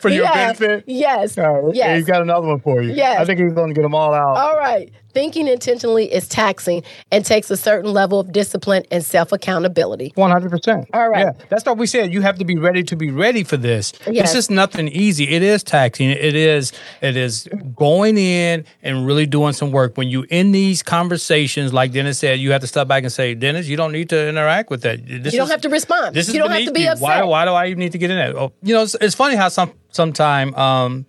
[0.02, 0.34] For your Yeah.
[0.54, 0.84] benefit.
[0.88, 1.38] Yes.
[1.38, 1.76] Right.
[1.76, 1.98] Yes.
[1.98, 2.94] He's got another one for you.
[2.94, 3.20] Yes.
[3.20, 4.38] I think he's going to get them all out.
[4.38, 4.92] All right.
[5.14, 10.12] Thinking intentionally is taxing and takes a certain level of discipline and self accountability.
[10.16, 10.89] One hundred percent.
[10.93, 11.26] All right.
[11.26, 12.14] Yeah, that's what we said.
[12.14, 13.93] You have to be ready to be ready for this.
[14.09, 14.34] Yes.
[14.34, 15.28] This is nothing easy.
[15.28, 16.09] It is taxing.
[16.09, 16.72] It is.
[17.01, 19.97] It is going in and really doing some work.
[19.97, 23.34] When you in these conversations, like Dennis said, you have to step back and say,
[23.34, 25.05] Dennis, you don't need to interact with that.
[25.05, 26.16] This You don't is- have to respond.
[26.16, 26.89] This is you don't have to be you.
[26.89, 27.01] upset.
[27.01, 27.24] Why?
[27.24, 28.36] Why do I even need to get in that?
[28.36, 31.05] Oh, you know, it's, it's funny how some sometime, um,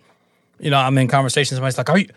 [0.59, 1.57] you know, I'm in conversations.
[1.57, 2.07] Somebody's like, "Are you?"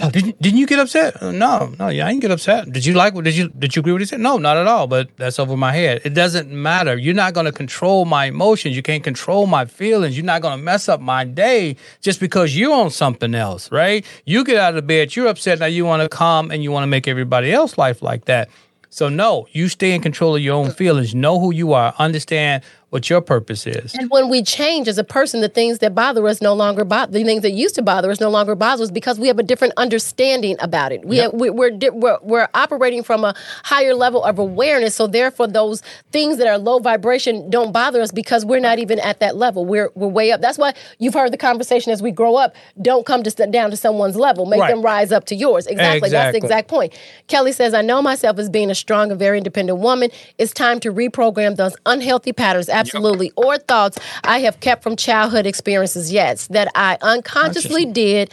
[0.00, 1.20] Oh, didn't didn't you get upset?
[1.22, 2.72] Uh, No, no, yeah, I didn't get upset.
[2.72, 3.24] Did you like what?
[3.24, 4.20] Did you did you agree with what he said?
[4.20, 4.86] No, not at all.
[4.86, 6.02] But that's over my head.
[6.04, 6.96] It doesn't matter.
[6.96, 8.76] You're not going to control my emotions.
[8.76, 10.16] You can't control my feelings.
[10.16, 14.04] You're not going to mess up my day just because you're on something else, right?
[14.24, 15.58] You get out of bed, you're upset.
[15.58, 18.48] Now you want to calm and you want to make everybody else life like that.
[18.90, 21.14] So no, you stay in control of your own feelings.
[21.14, 21.94] Know who you are.
[21.98, 23.94] Understand what your purpose is.
[23.94, 27.12] And when we change as a person, the things that bother us no longer bother.
[27.12, 29.42] The things that used to bother us no longer bother us because we have a
[29.42, 31.04] different understanding about it.
[31.04, 33.34] We have, we, we're, di- we're we're operating from a
[33.64, 34.94] higher level of awareness.
[34.94, 35.82] So therefore, those
[36.12, 39.66] things that are low vibration don't bother us because we're not even at that level.
[39.66, 40.40] We're we're way up.
[40.40, 42.54] That's why you've heard the conversation as we grow up.
[42.80, 44.46] Don't come to st- down to someone's level.
[44.46, 44.70] Make Right.
[44.70, 45.66] them rise up to yours.
[45.66, 46.08] Exactly.
[46.08, 46.92] That's the exact point.
[47.26, 50.10] Kelly says, I know myself as being a strong and very independent woman.
[50.38, 55.46] It's time to reprogram those unhealthy patterns, absolutely, or thoughts I have kept from childhood
[55.46, 58.32] experiences, yes, that I unconsciously did.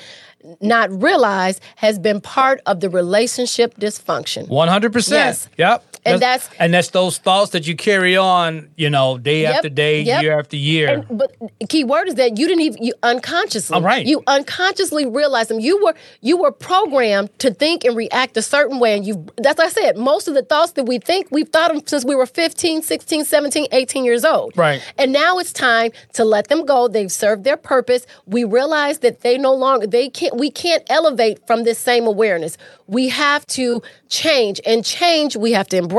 [0.61, 4.47] not realize has been part of the relationship dysfunction.
[4.47, 5.17] One hundred percent.
[5.17, 5.49] Yes.
[5.57, 5.94] Yep.
[6.05, 9.69] And that's- and that's those thoughts that you carry on, you know, day Yep, after
[9.69, 10.21] day, yep.
[10.21, 10.87] year after year.
[11.09, 11.35] And, but
[11.67, 13.75] key word is that you didn't even you unconsciously.
[13.77, 14.05] Oh, right.
[14.05, 15.59] You unconsciously realized them.
[15.59, 18.95] You were you were programmed to think and react a certain way.
[18.95, 19.97] And you that's what I said.
[19.97, 23.25] Most of the thoughts that we think, we've thought them since we were 15, 16,
[23.25, 24.55] 17, 18 years old.
[24.55, 24.81] Right.
[24.97, 26.87] And now it's time to let them go.
[26.87, 28.05] They've served their purpose.
[28.27, 32.57] We realize that they no longer they can't we can't elevate from this same awareness.
[32.87, 35.94] We have to change and change we have to embrace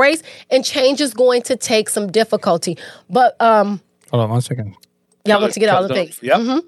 [0.49, 2.77] and change is going to take some difficulty.
[3.09, 3.81] But um
[4.11, 4.75] Hold on one second.
[5.25, 6.19] Y'all want to get all the things.
[6.21, 6.63] Yep.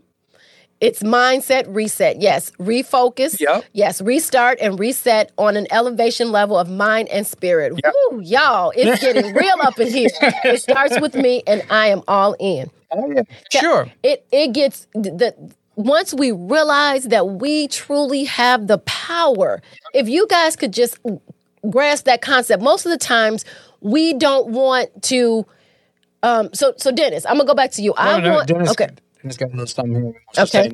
[0.82, 2.22] It's mindset reset.
[2.22, 2.52] Yes.
[2.52, 3.40] Refocus.
[3.40, 3.66] Yep.
[3.74, 4.02] Yes.
[4.02, 7.74] Restart and reset on an elevation level of mind and spirit.
[7.84, 7.94] Yep.
[8.12, 10.10] Woo, y'all, it's getting real up in here.
[10.46, 12.70] It starts with me, and I am all in.
[12.92, 13.24] Oh yeah.
[13.52, 13.92] Sure.
[14.04, 15.34] It it gets the
[15.76, 19.62] once we realize that we truly have the power.
[19.94, 20.98] If you guys could just
[21.70, 23.46] grasp that concept, most of the times
[23.82, 25.46] we don't want to.
[26.24, 26.50] Um.
[26.54, 27.94] So so Dennis, I'm gonna go back to you.
[27.98, 28.48] I No, no, want.
[28.48, 28.90] Dennis, okay.
[29.22, 30.14] Dennis got a little something here.
[30.38, 30.72] Okay.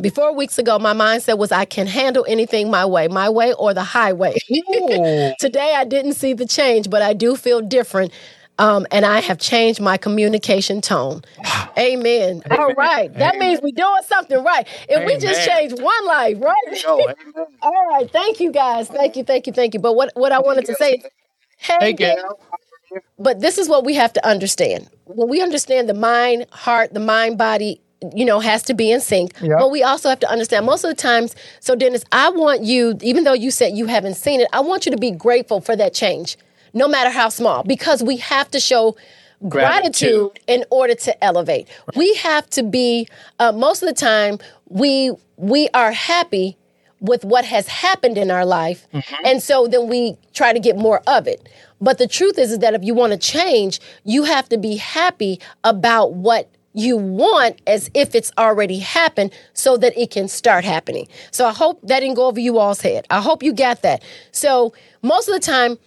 [0.00, 3.74] before weeks ago, my mindset was I can handle anything my way, my way or
[3.74, 4.34] the highway.
[5.38, 8.12] Today, I didn't see the change, but I do feel different.
[8.58, 11.22] Um, and I have changed my communication tone.
[11.78, 12.42] Amen.
[12.50, 13.12] All right.
[13.14, 14.66] That means we're doing something right.
[14.88, 15.70] If we just Amen.
[15.70, 16.82] change one life, right?
[16.84, 17.00] Go.
[17.62, 18.10] All right.
[18.10, 18.88] Thank you guys.
[18.88, 19.24] Thank you.
[19.24, 19.52] Thank you.
[19.52, 19.80] Thank you.
[19.80, 21.02] But what, what I wanted to say,
[21.58, 22.16] hey, Hey, Gail.
[22.16, 22.40] Gail.
[23.18, 24.88] But this is what we have to understand.
[25.04, 27.80] When we understand the mind, heart, the mind, body,
[28.14, 29.32] you know, has to be in sync.
[29.40, 29.56] Yeah.
[29.58, 31.34] But we also have to understand most of the times.
[31.60, 34.86] So, Dennis, I want you, even though you said you haven't seen it, I want
[34.86, 36.36] you to be grateful for that change,
[36.74, 38.96] no matter how small, because we have to show
[39.48, 40.40] gratitude, Gratitude.
[40.46, 41.68] in order to elevate.
[41.94, 43.08] We have to be.
[43.38, 44.38] Uh, most of the time,
[44.68, 46.56] we we are happy
[47.00, 48.88] with what has happened in our life.
[49.24, 51.48] And so then we try to get more of it.
[51.80, 54.74] But the truth is, is that if you want to change, you have to be
[54.76, 60.64] happy about what you want as if it's already happened so that it can start
[60.64, 61.06] happening.
[61.30, 63.06] So I hope that didn't go over you all's head.
[63.10, 64.02] I hope you got that.
[64.32, 65.78] So most of the time,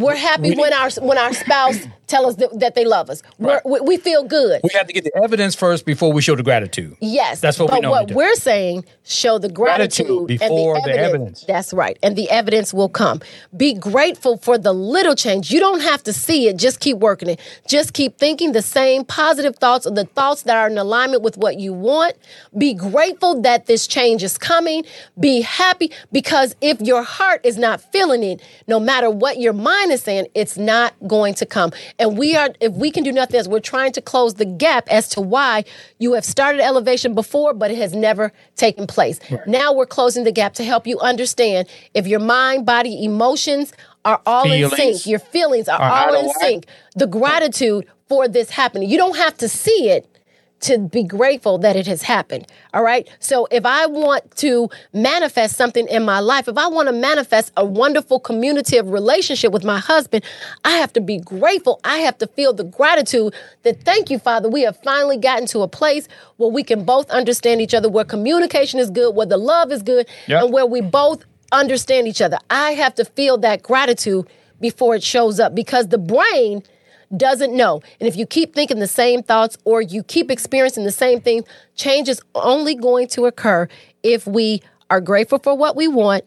[0.00, 1.78] we're happy when our when our spouse
[2.10, 3.22] tell us that, that they love us.
[3.38, 4.60] We're, we, we feel good.
[4.62, 6.96] We have to get the evidence first before we show the gratitude.
[7.00, 10.98] Yes, That's what we but what we're saying, show the gratitude, Gratitude before and the
[10.98, 11.44] evidence.
[11.44, 13.20] That's right, and the evidence will come.
[13.56, 15.50] Be grateful for the little change.
[15.50, 16.56] You don't have to see it.
[16.56, 17.40] Just keep working it.
[17.68, 21.36] Just keep thinking the same positive thoughts or the thoughts that are in alignment with
[21.36, 22.14] what you want.
[22.56, 24.84] Be grateful that this change is coming.
[25.18, 29.92] Be happy because if your heart is not feeling it, no matter what your mind
[29.92, 31.72] is saying, it's not going to come.
[32.00, 34.88] And we are, if we can do nothing else, we're trying to close the gap
[34.90, 35.64] as to why
[35.98, 39.20] you have started elevation before, but it has never taken place.
[39.46, 43.72] Now we're closing the gap to help you understand if your mind, body, emotions
[44.06, 48.50] are all in sync, your feelings are are all in sync, the gratitude for this
[48.50, 48.88] happening.
[48.88, 50.06] You don't have to see it
[50.60, 52.46] to be grateful that it has happened.
[52.74, 53.08] All right.
[53.18, 57.52] So if I want to manifest something in my life, if I want to manifest
[57.56, 60.22] a wonderful communicative relationship with my husband,
[60.64, 61.80] I have to be grateful.
[61.84, 64.48] I have to feel the gratitude that thank you, Father.
[64.48, 68.04] We have finally gotten to a place where we can both understand each other, where
[68.04, 70.44] communication is good, where the love is good, Yep.
[70.44, 72.38] and where we both understand each other.
[72.50, 74.26] I have to feel that gratitude
[74.60, 76.62] before it shows up because the brain
[77.16, 77.82] doesn't know.
[77.98, 81.44] And if you keep thinking the same thoughts or you keep experiencing the same thing,
[81.74, 83.68] change is only going to occur
[84.02, 86.24] if we are grateful for what we want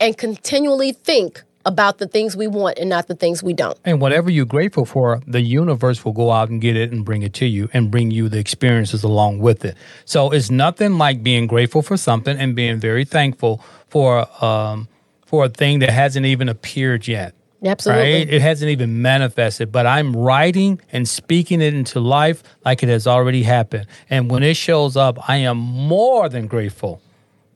[0.00, 3.78] and continually think about the things we want and not the things we don't.
[3.84, 7.22] And whatever you're grateful for, the universe will go out and get it and bring
[7.22, 9.76] it to you and bring you the experiences along with it.
[10.04, 14.88] So it's nothing like being grateful for something and being very thankful for um,
[15.26, 17.34] for a thing that hasn't even appeared yet.
[17.64, 18.02] Absolutely.
[18.02, 18.28] Right?
[18.28, 23.06] It hasn't even manifested, but I'm writing and speaking it into life like it has
[23.06, 23.86] already happened.
[24.08, 27.02] And when it shows up, I am more than grateful,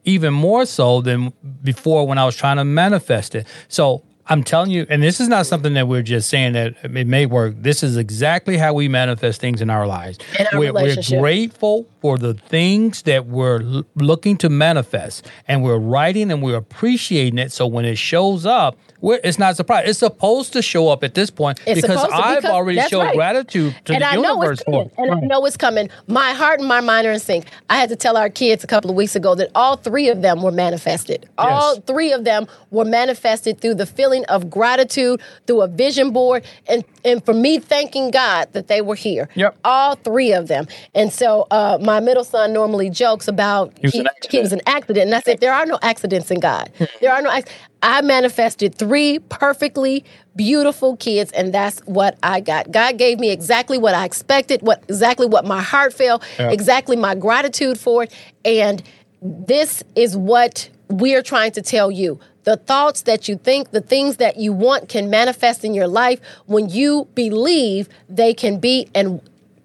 [0.05, 1.33] even more so than
[1.63, 3.47] before when I was trying to manifest it.
[3.69, 7.07] So I'm telling you, and this is not something that we're just saying that it
[7.07, 7.55] may work.
[7.59, 10.19] This is exactly how we manifest things in our lives.
[10.39, 15.63] In our we're, we're grateful for the things that we're l- looking to manifest, and
[15.65, 17.51] we're writing and we're appreciating it.
[17.51, 19.89] So when it shows up, it's not surprise.
[19.89, 23.01] It's supposed to show up at this point It's because to, I've because- already showed
[23.05, 23.15] right.
[23.15, 24.91] gratitude to and the I know universe it's coming.
[24.91, 25.09] for it.
[25.11, 25.89] And I know it's coming.
[26.07, 27.47] My heart and my mind are in sync.
[27.71, 30.21] I had to tell our kids a couple of weeks ago that all three of
[30.21, 31.27] them were manifested.
[31.39, 36.45] All three of them were manifested through the feeling of gratitude, through a vision board,
[36.67, 39.29] and and for me thanking God that they were here.
[39.35, 39.57] Yep.
[39.65, 40.67] All three of them.
[40.95, 44.33] And so uh, my my middle son normally jokes about was he, an accident.
[44.33, 46.69] he was an accident, and I said there are no accidents in God.
[46.77, 46.85] Hmm.
[47.01, 47.31] there are no.
[47.33, 47.47] ac-
[47.83, 52.73] I manifested three perfectly beautiful kids, and that's what I got.
[52.73, 57.15] God gave me exactly what I expected, what exactly what my heart felt, exactly my
[57.15, 58.13] gratitude for it,
[58.45, 58.83] and
[59.23, 62.19] this is what we are trying to tell you.
[62.43, 66.21] The thoughts that you think, the things that you want can manifest in your life
[66.47, 69.21] when you believe they can be and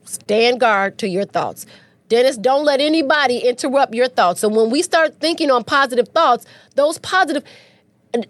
[0.06, 1.66] stand guard to your thoughts.
[2.10, 4.42] Dennis, don't let anybody interrupt your thoughts.
[4.42, 6.46] So when we start thinking on positive thoughts,
[6.76, 7.44] those positive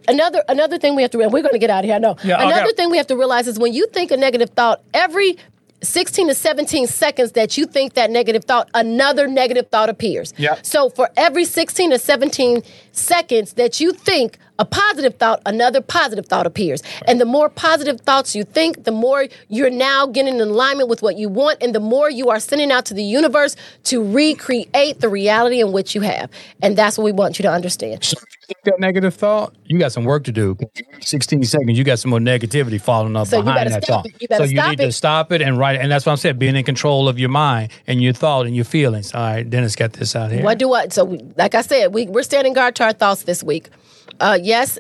[0.10, 1.96] another another thing we have to and we're going to get out of here.
[1.96, 2.18] I know.
[2.24, 2.76] Yeah, another okay.
[2.76, 5.38] thing we have to realize is when you think a negative thought, every
[5.82, 10.34] 16 to 17 seconds that you think that negative thought, another negative thought appears.
[10.38, 10.60] Yeah.
[10.62, 16.26] So for every 16 to 17 seconds that you think a positive thought, another positive
[16.28, 16.84] thought appears.
[17.08, 21.02] And the more positive thoughts you think, the more you're now getting in alignment with
[21.02, 23.56] what you want, and the more you are sending out to the universe
[23.86, 26.30] to recreate the reality in which you have.
[26.62, 28.14] And that's what we want you to understand.
[28.66, 30.58] that negative thought, you got some work to do.
[31.00, 34.06] 16 seconds, you got some more negativity following up So behind that thought.
[34.06, 34.22] it.
[34.22, 34.86] You better so you need it.
[34.86, 35.82] to stop it and write it.
[35.82, 38.56] And that's what I'm saying, being in control of your mind and your thought and
[38.56, 39.14] your feelings.
[39.14, 40.44] All right, Dennis got this out here.
[40.44, 40.90] What do I?
[40.90, 43.70] So, we, like I said, we we're standing guard to our thoughts this week.
[44.20, 44.78] Uh, yes,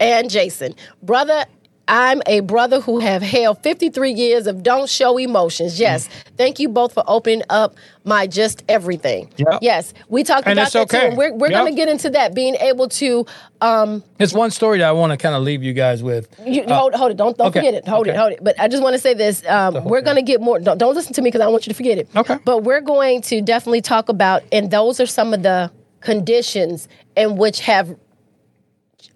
[0.00, 1.44] and Jason, brother.
[1.88, 5.80] I'm a brother who have held 53 years of don't show emotions.
[5.80, 7.74] Yes, thank you both for opening up
[8.04, 9.28] my just everything.
[9.36, 9.58] Yep.
[9.62, 10.96] Yes, we talked And about it's that too.
[11.08, 11.60] And we're we're Yep.
[11.60, 13.26] going to get into that, being able to.
[13.60, 16.28] Um, There's one story that I want to kind of leave you guys with.
[16.46, 17.16] you, hold, hold it.
[17.16, 17.58] Don't don't okay.
[17.58, 17.86] forget it.
[17.88, 18.14] Hold it.
[18.14, 18.38] Hold it.
[18.40, 19.44] But I just want to say this.
[19.46, 20.60] Um, we're going to get more.
[20.60, 22.08] Don't, don't listen to me because I don't want you to forget it.
[22.14, 22.38] Okay.
[22.44, 25.70] But we're going to definitely talk about, and those are some of the
[26.00, 27.96] conditions in which have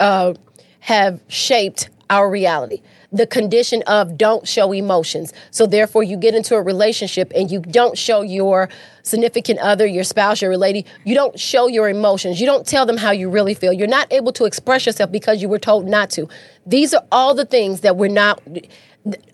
[0.01, 0.35] uh,
[0.81, 2.81] have shaped our reality.
[3.13, 5.33] The condition of don't show emotions.
[5.51, 8.69] So therefore, you get into a relationship and you don't show your
[9.03, 10.85] significant other, your spouse, your lady.
[11.05, 12.41] You don't show your emotions.
[12.41, 13.73] You don't tell them how you really feel.
[13.73, 16.29] You're not able to express yourself because you were told not to.
[16.67, 18.43] These are all the things that we're not.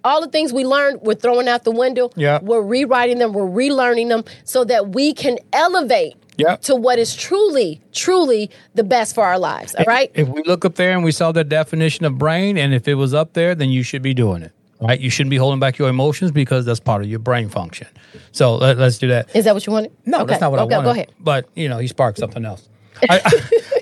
[0.05, 2.11] All the things we learned, we're throwing out the window.
[2.15, 2.41] Yeah.
[2.43, 3.33] We're rewriting them.
[3.33, 6.57] We're relearning them so that we can elevate Yeah.
[6.57, 9.75] to what is truly, truly the best for our lives.
[9.75, 10.11] All right.
[10.15, 12.95] If we look up there and we saw the definition of brain, and if it
[12.95, 14.53] was up there, then you should be doing it.
[14.81, 14.99] Right?
[14.99, 17.87] You shouldn't be holding back your emotions because that's part of your brain function.
[18.33, 19.35] So let, us do that.
[19.37, 19.93] Is that what you wanted?
[20.07, 20.27] No, Okay.
[20.31, 20.87] that's not what okay, I wanted.
[20.89, 21.13] Go ahead.
[21.21, 22.69] But you know, he sparked something else.
[23.09, 23.31] I, I,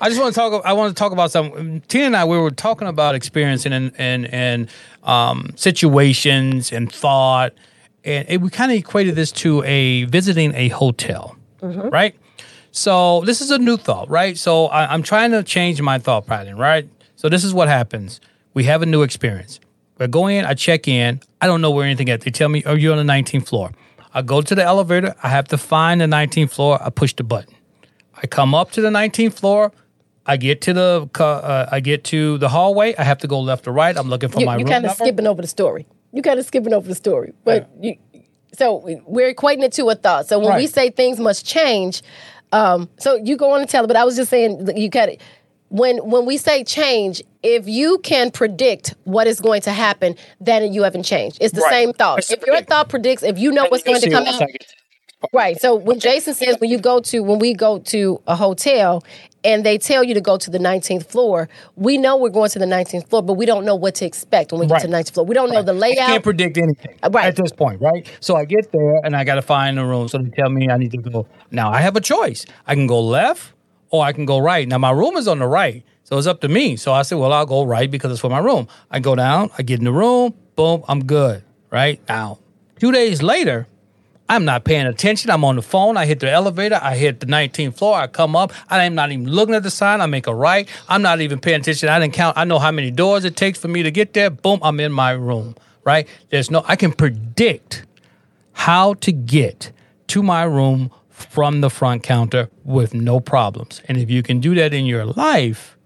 [0.03, 0.62] I just want to talk.
[0.64, 1.80] I want to talk about something.
[1.88, 4.68] Tina and I we were talking about experiencing and and and
[5.05, 7.53] um, situations and thought,
[8.05, 12.14] and it, we kind of equated this to a visiting a hotel, right?
[12.73, 14.37] So this is a new thought, right?
[14.37, 16.89] So I, I'm trying to change my thought pattern, right?
[17.16, 18.21] So this is what happens.
[18.55, 19.61] We have a new experience.
[19.99, 21.21] I go in, I check in.
[21.41, 22.23] I don't know where anything at.
[22.23, 23.73] They tell me, "Oh, you're on the 19th floor."
[24.14, 25.14] I go to the elevator.
[25.23, 26.83] I have to find the 19th floor.
[26.83, 27.55] I push the button.
[28.23, 29.73] I come up to the 19th floor.
[30.27, 32.95] I get to the uh, I get to the hallway.
[32.97, 33.97] I have to go left or right.
[33.97, 35.87] I'm looking for You, my you room kind of skipping over the story.
[36.12, 37.97] You kind of skipping over the story, but you.
[38.53, 40.27] So we're equating it to a thought.
[40.27, 42.03] So when we say things must change,
[42.53, 43.86] um, so you go on and tell it.
[43.86, 45.20] But I was just saying you got it.
[45.68, 50.72] When when we say change, if you can predict what is going to happen, then
[50.72, 51.38] you haven't changed.
[51.40, 51.70] It's the Right.
[51.70, 52.28] same thought.
[52.30, 54.76] If your thought predicts, if you know what's going to come out, I get to-
[55.34, 55.61] Right.
[55.61, 59.05] So when Jason says when you go to when we go to a hotel
[59.45, 62.59] and they tell you to go to the 19th floor, we know we're going to
[62.59, 64.93] the 19th floor, but we don't know what to expect when we get to the
[64.93, 65.26] 19th floor.
[65.26, 66.09] We don't know the layout.
[66.09, 67.26] I can't predict anything Uh, right.
[67.26, 68.07] at this point, right?
[68.20, 70.09] So I get there and I got to find a room.
[70.09, 71.26] So they tell me I need to go.
[71.51, 72.45] Now I have a choice.
[72.66, 73.53] I can go left
[73.91, 74.68] or I can go right.
[74.68, 76.76] Now my room is on the right, so it's up to me.
[76.76, 78.68] So I said, well, I'll go right because it's for my room.
[78.91, 79.51] I go down.
[79.59, 80.34] I get in the room.
[80.57, 81.43] Boom, I'm good.
[81.70, 82.38] Right now,
[82.78, 83.66] two days later.
[84.31, 85.28] I'm not paying attention.
[85.28, 85.97] I'm on the phone.
[85.97, 86.78] I hit the elevator.
[86.81, 87.97] I hit the 19th floor.
[87.97, 88.53] I come up.
[88.68, 90.01] I am not even looking at the sign.
[90.01, 90.68] I make a right.
[90.89, 91.89] I'm not even paying attention.
[91.89, 92.39] I didn't count.
[92.39, 94.31] I know how many doors it takes for me to get there.
[94.31, 95.57] Boom, I'm in my room.
[95.83, 96.07] Right?
[96.28, 97.85] There's no, I can predict
[98.53, 99.72] how to get
[100.07, 103.83] to my room from the front counter with no problems.
[103.89, 105.76] And if you can do that in your life,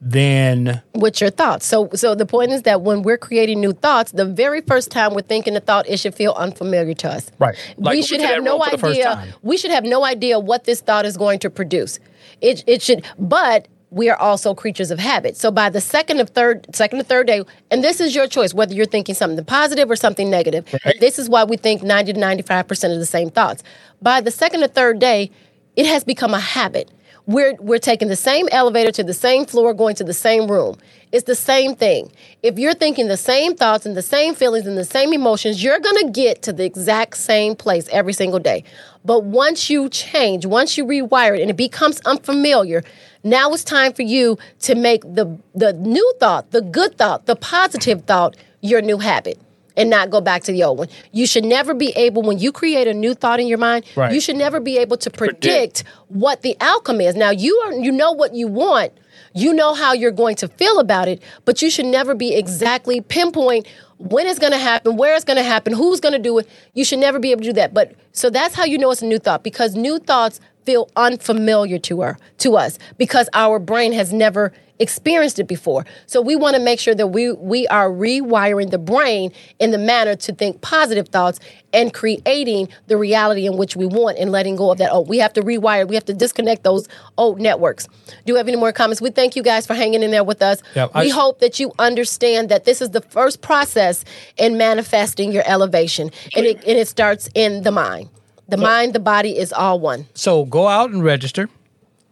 [0.00, 1.66] then with your thoughts.
[1.66, 5.14] So so the point is that when we're creating new thoughts, the very first time
[5.14, 7.30] we're thinking a thought, it should feel unfamiliar to us.
[7.38, 7.56] Right.
[7.76, 9.34] Like we should have no room for the first idea.
[9.42, 11.98] We should have no idea what this thought is going to produce.
[12.40, 15.36] It it should but we are also creatures of habit.
[15.36, 18.54] So by the second of third second or third day, and this is your choice
[18.54, 20.64] whether you're thinking something positive or something negative.
[20.84, 21.00] Right.
[21.00, 23.64] This is why we think 90 to 95% of the same thoughts.
[24.00, 25.30] By the second or third day,
[25.74, 26.90] it has become a habit
[27.28, 30.78] we're we're taking the same elevator to the same floor, going to the same room.
[31.12, 32.10] It's the same thing.
[32.42, 35.78] If you're thinking the same thoughts and the same feelings and the same emotions, you're
[35.78, 38.64] going to get to the exact same place every single day.
[39.04, 42.82] But once you change, once you rewire it and it becomes unfamiliar,
[43.22, 47.36] now it's time for you to make the the new thought, the good thought, the
[47.36, 49.38] positive thought your new habit
[49.78, 50.88] and not go back to the old one.
[51.12, 54.12] You should never be able, when you create a new thought in your mind, Right.
[54.12, 57.14] you should never be able to predict, what the outcome is.
[57.14, 58.92] Now you are you know what you want,
[59.34, 63.00] you know how you're going to feel about it, but you should never be exactly
[63.00, 63.66] pinpoint
[63.98, 66.48] when it's going to happen, where it's going to happen, who's going to do it.
[66.74, 67.72] You should never be able to do that.
[67.74, 71.78] But so that's how you know it's a new thought because new thoughts feel unfamiliar
[71.78, 75.84] to her to us because our brain has never experienced it before.
[76.06, 79.78] So we want to make sure that we we are rewiring the brain in the
[79.92, 81.40] manner to think positive thoughts
[81.72, 84.90] and creating the reality in which we want and letting go of that.
[84.92, 85.82] Oh, we have to rewire.
[85.88, 87.86] We have to disconnect those old networks.
[88.24, 89.00] Do you have any more comments?
[89.00, 90.58] We thank you guys for hanging in there with us.
[90.76, 94.04] Yeah, we s- hope that you understand that this is the first process
[94.36, 98.08] in manifesting your elevation, and it and it starts in the mind.
[98.48, 100.06] The mind, the body is all one.
[100.14, 101.48] So go out and register.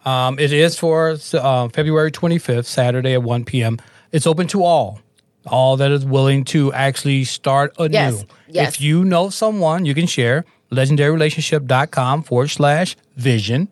[0.05, 3.79] Um, it is for uh, February 25th, Saturday at 1 p.m.
[4.13, 5.01] It's open to all,
[5.47, 7.95] all that is willing to actually start anew.
[7.95, 8.69] Yes, yes.
[8.75, 13.69] If you know someone, you can share legendaryrelationship.com forward slash vision.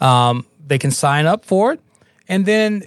[0.00, 1.80] Um, they can sign up for it.
[2.28, 2.84] And then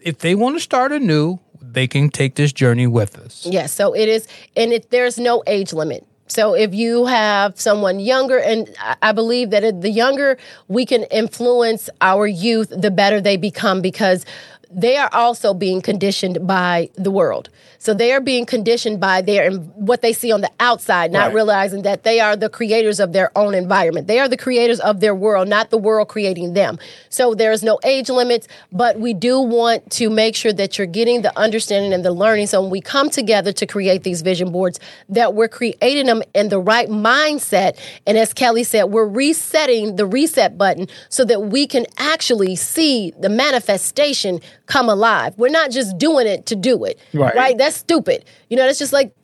[0.00, 3.46] if they want to start anew, they can take this journey with us.
[3.46, 6.06] Yes, so it is, and it, there's no age limit.
[6.34, 8.68] So if you have someone younger, and
[9.02, 14.26] I- believe that the younger we can influence our youth, the better they become because
[14.68, 17.50] they are also being conditioned by the world.
[17.84, 21.34] So they are being conditioned by their what they see on the outside, not Right.
[21.34, 24.06] realizing that they are the creators of their own environment.
[24.06, 26.78] They are the creators of their world, not the world creating them.
[27.10, 31.20] So there's no age limits, but we do want to make sure that you're getting
[31.20, 32.46] the understanding and the learning.
[32.46, 34.80] So when we come together to create these vision boards,
[35.10, 37.76] that we're creating them in the right mindset.
[38.06, 43.12] And as Kelly said, we're resetting the reset button so that we can actually see
[43.20, 45.34] the manifestation come alive.
[45.36, 46.98] We're not just doing it to do it.
[47.12, 47.34] Right.
[47.34, 47.58] Right?
[47.58, 48.24] That's stupid.
[48.48, 49.14] You know, that's just like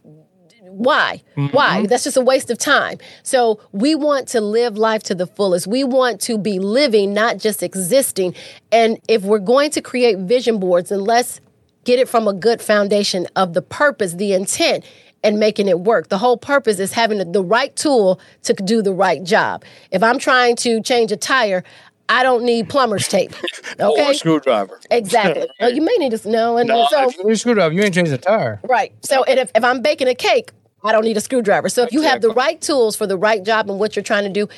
[0.62, 1.22] why?
[1.34, 1.78] Why?
[1.78, 1.86] Mm-hmm.
[1.86, 2.98] That's just a waste of time.
[3.22, 5.66] So we want to live life to the fullest.
[5.66, 8.34] We want to be living, not just existing.
[8.70, 11.40] And if we're going to create vision boards, then let's
[11.84, 14.84] get it from a good foundation of the purpose, the intent,
[15.24, 16.09] and making it work.
[16.09, 19.64] The whole purpose is having the- the right tool to do the right job.
[19.90, 21.64] If I'm trying to change a tire,
[22.11, 23.32] I don't need plumber's tape.
[23.78, 24.11] Okay.
[24.11, 24.80] Or screwdriver.
[24.90, 25.48] Exactly.
[25.61, 26.56] Well, you may need to know.
[26.56, 28.61] And No, so If you screwed up, you ain't changed the tire.
[28.68, 28.92] Right.
[29.02, 30.50] So, and if, if I'm baking a cake,
[30.82, 31.68] I don't need a screwdriver.
[31.68, 34.24] So, if you have the right tools for the right job and what you're trying
[34.24, 34.48] to do,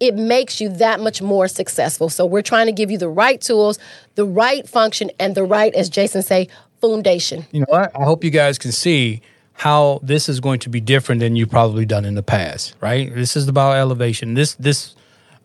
[0.00, 2.08] it makes you that much more successful.
[2.08, 3.78] So, we're trying to give you the right tools,
[4.14, 6.48] the right function, and the right, as Jason say,
[6.80, 7.46] foundation.
[7.52, 7.92] You know what?
[7.94, 9.20] I hope you guys can see
[9.52, 13.14] how this is going to be different than you've probably done in the past, right?
[13.14, 14.34] This is about elevation.
[14.34, 14.94] This this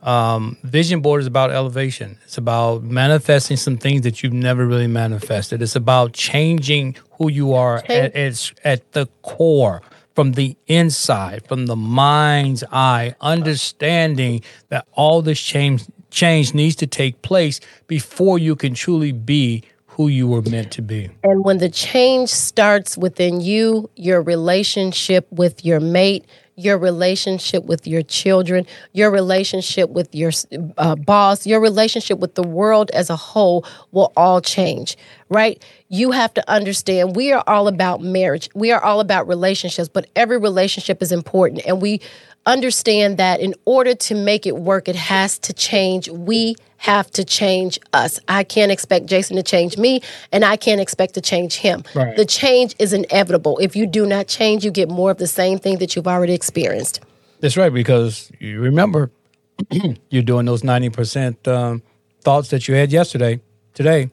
[0.08, 2.18] um, vision board is about elevation.
[2.24, 5.62] It's about manifesting some things that you've never really manifested.
[5.62, 9.82] It's about changing who you are at, at, at the core,
[10.16, 16.88] from the inside, from the mind's eye, understanding that all this change change needs to
[16.88, 21.10] take place before you can truly be who you were meant to be.
[21.24, 26.26] And when the change starts within you, your relationship with your mate,
[26.58, 30.32] your relationship with your children, your relationship with your
[30.78, 34.97] uh, boss, your relationship with the world as a whole will all change,
[35.30, 35.64] right?
[35.88, 38.49] You have to understand we are all about marriage.
[38.55, 41.62] We are all about relationships, but every relationship is important.
[41.68, 42.01] And we
[42.47, 46.10] understand that in order to make it work, it has to change.
[46.10, 48.19] We have to change us.
[48.28, 50.01] I can't expect Jason to change me,
[50.32, 51.84] and I can't expect to change him.
[51.95, 52.15] Right.
[52.15, 53.57] The change is inevitable.
[53.59, 56.34] If you do not change, you get more of the same thing that you've already
[56.34, 57.01] experienced.
[57.39, 59.11] That's right, because you remember
[60.09, 61.82] you're doing those 90% um,
[62.21, 63.41] thoughts that you had yesterday,
[63.73, 64.09] today,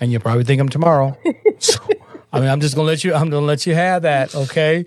[0.00, 1.16] and you'll probably think them tomorrow.
[1.58, 1.80] so,
[2.32, 3.14] I mean, I'm just gonna let you.
[3.14, 4.84] I'm gonna let you have that, okay?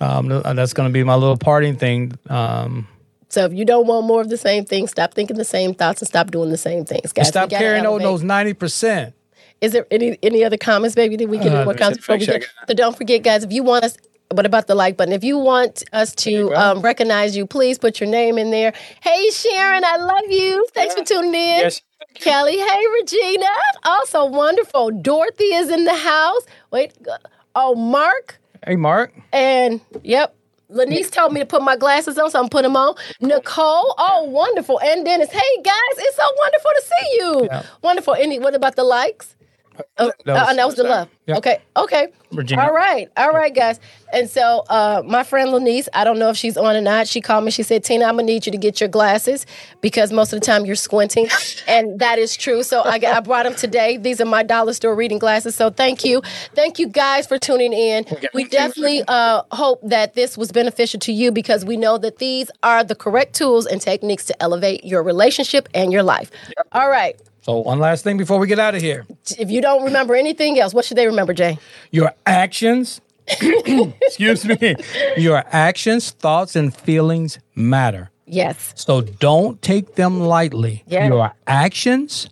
[0.00, 2.18] Um, that's gonna be my little parting thing.
[2.28, 2.88] Um,
[3.28, 6.00] So if you don't want more of the same thing, stop thinking the same thoughts
[6.00, 7.28] and stop doing the same things, guys.
[7.28, 9.12] stop We gotta carrying on those 90%.
[9.60, 11.16] Is there any any other comments, baby?
[11.16, 12.44] Did we get any more comments before we get?
[12.68, 13.96] So don't forget, guys, if you want us.
[14.30, 15.14] What about the like button?
[15.14, 18.74] If you want us to um, recognize you, please put your name in there.
[19.00, 20.66] Hey, Sharon, I love you.
[20.74, 21.60] Thanks for tuning in.
[21.60, 21.80] Yes.
[22.12, 23.46] Kelly, hey, Regina.
[23.84, 24.90] Also wonderful.
[24.90, 26.42] Dorothy is in the house.
[26.70, 26.92] Wait,
[27.54, 28.38] oh, Mark.
[28.66, 29.14] Hey, Mark.
[29.32, 30.36] And yep,
[30.70, 32.94] Lanice told me to put my glasses on, so I'm putting them on.
[33.20, 34.78] Nicole, oh, wonderful.
[34.80, 37.48] And Dennis, hey guys, it's so wonderful to see you.
[37.50, 37.62] Yeah.
[37.82, 38.14] Wonderful.
[38.14, 39.34] Any, what about the likes?
[39.98, 41.08] Oh, That was- uh, that was the love.
[41.26, 41.36] Yeah.
[41.38, 42.08] Okay, okay.
[42.32, 42.64] Virginia.
[42.64, 43.80] All right, all right, guys.
[44.12, 47.06] And so, uh, my friend Lanice, I don't know if she's on or not.
[47.06, 47.50] She called me.
[47.50, 49.44] She said, "Tina, I'm gonna need you to get your glasses
[49.82, 51.28] because most of the time you're squinting,"
[51.68, 52.62] and that is true.
[52.62, 53.98] So I, got- I brought them today.
[53.98, 55.54] These are my dollar store reading glasses.
[55.54, 56.22] So thank you,
[56.54, 58.06] thank you guys for tuning in.
[58.32, 62.50] We definitely uh, hope that this was beneficial to you because we know that these
[62.62, 66.30] are the correct tools and techniques to elevate your relationship and your life.
[66.72, 67.20] All right.
[67.48, 69.06] So one last thing before we get out of here.
[69.38, 71.56] If you don't remember anything else, what should they remember, Jay?
[71.90, 74.76] Your actions, excuse me,
[75.16, 78.10] your actions, thoughts, and feelings matter.
[78.26, 78.74] Yes.
[78.76, 80.84] So don't take them lightly.
[80.86, 81.06] Yeah.
[81.06, 82.28] Your actions,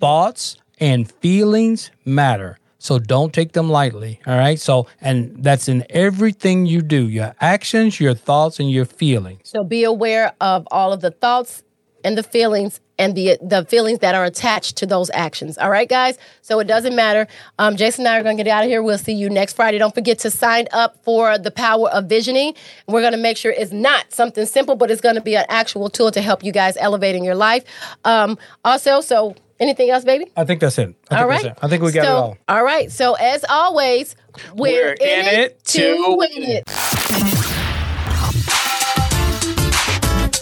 [0.00, 2.58] thoughts, and feelings matter.
[2.78, 4.18] So don't take them lightly.
[4.26, 4.58] All right.
[4.58, 9.42] So, and that's in everything you do your actions, your thoughts, and your feelings.
[9.44, 11.62] So be aware of all of the thoughts
[12.04, 15.58] and the feelings and the the feelings that are attached to those actions.
[15.58, 16.18] All right, guys.
[16.42, 17.26] So it doesn't matter.
[17.58, 18.82] Um, Jason and I are going to get out of here.
[18.82, 19.78] We'll see you next Friday.
[19.78, 22.54] Don't forget to sign up for the power of visioning.
[22.86, 25.46] We're going to make sure it's not something simple, but it's going to be an
[25.48, 27.64] actual tool to help you guys elevate in your life.
[28.04, 30.30] Um, also, so anything else, baby?
[30.36, 30.82] I think that's it.
[30.82, 31.42] I think All right.
[31.42, 31.64] that's it.
[31.64, 32.38] I think we got so, it all.
[32.48, 32.92] All right.
[32.92, 34.14] So as always,
[34.54, 37.40] we're, in, it to win it.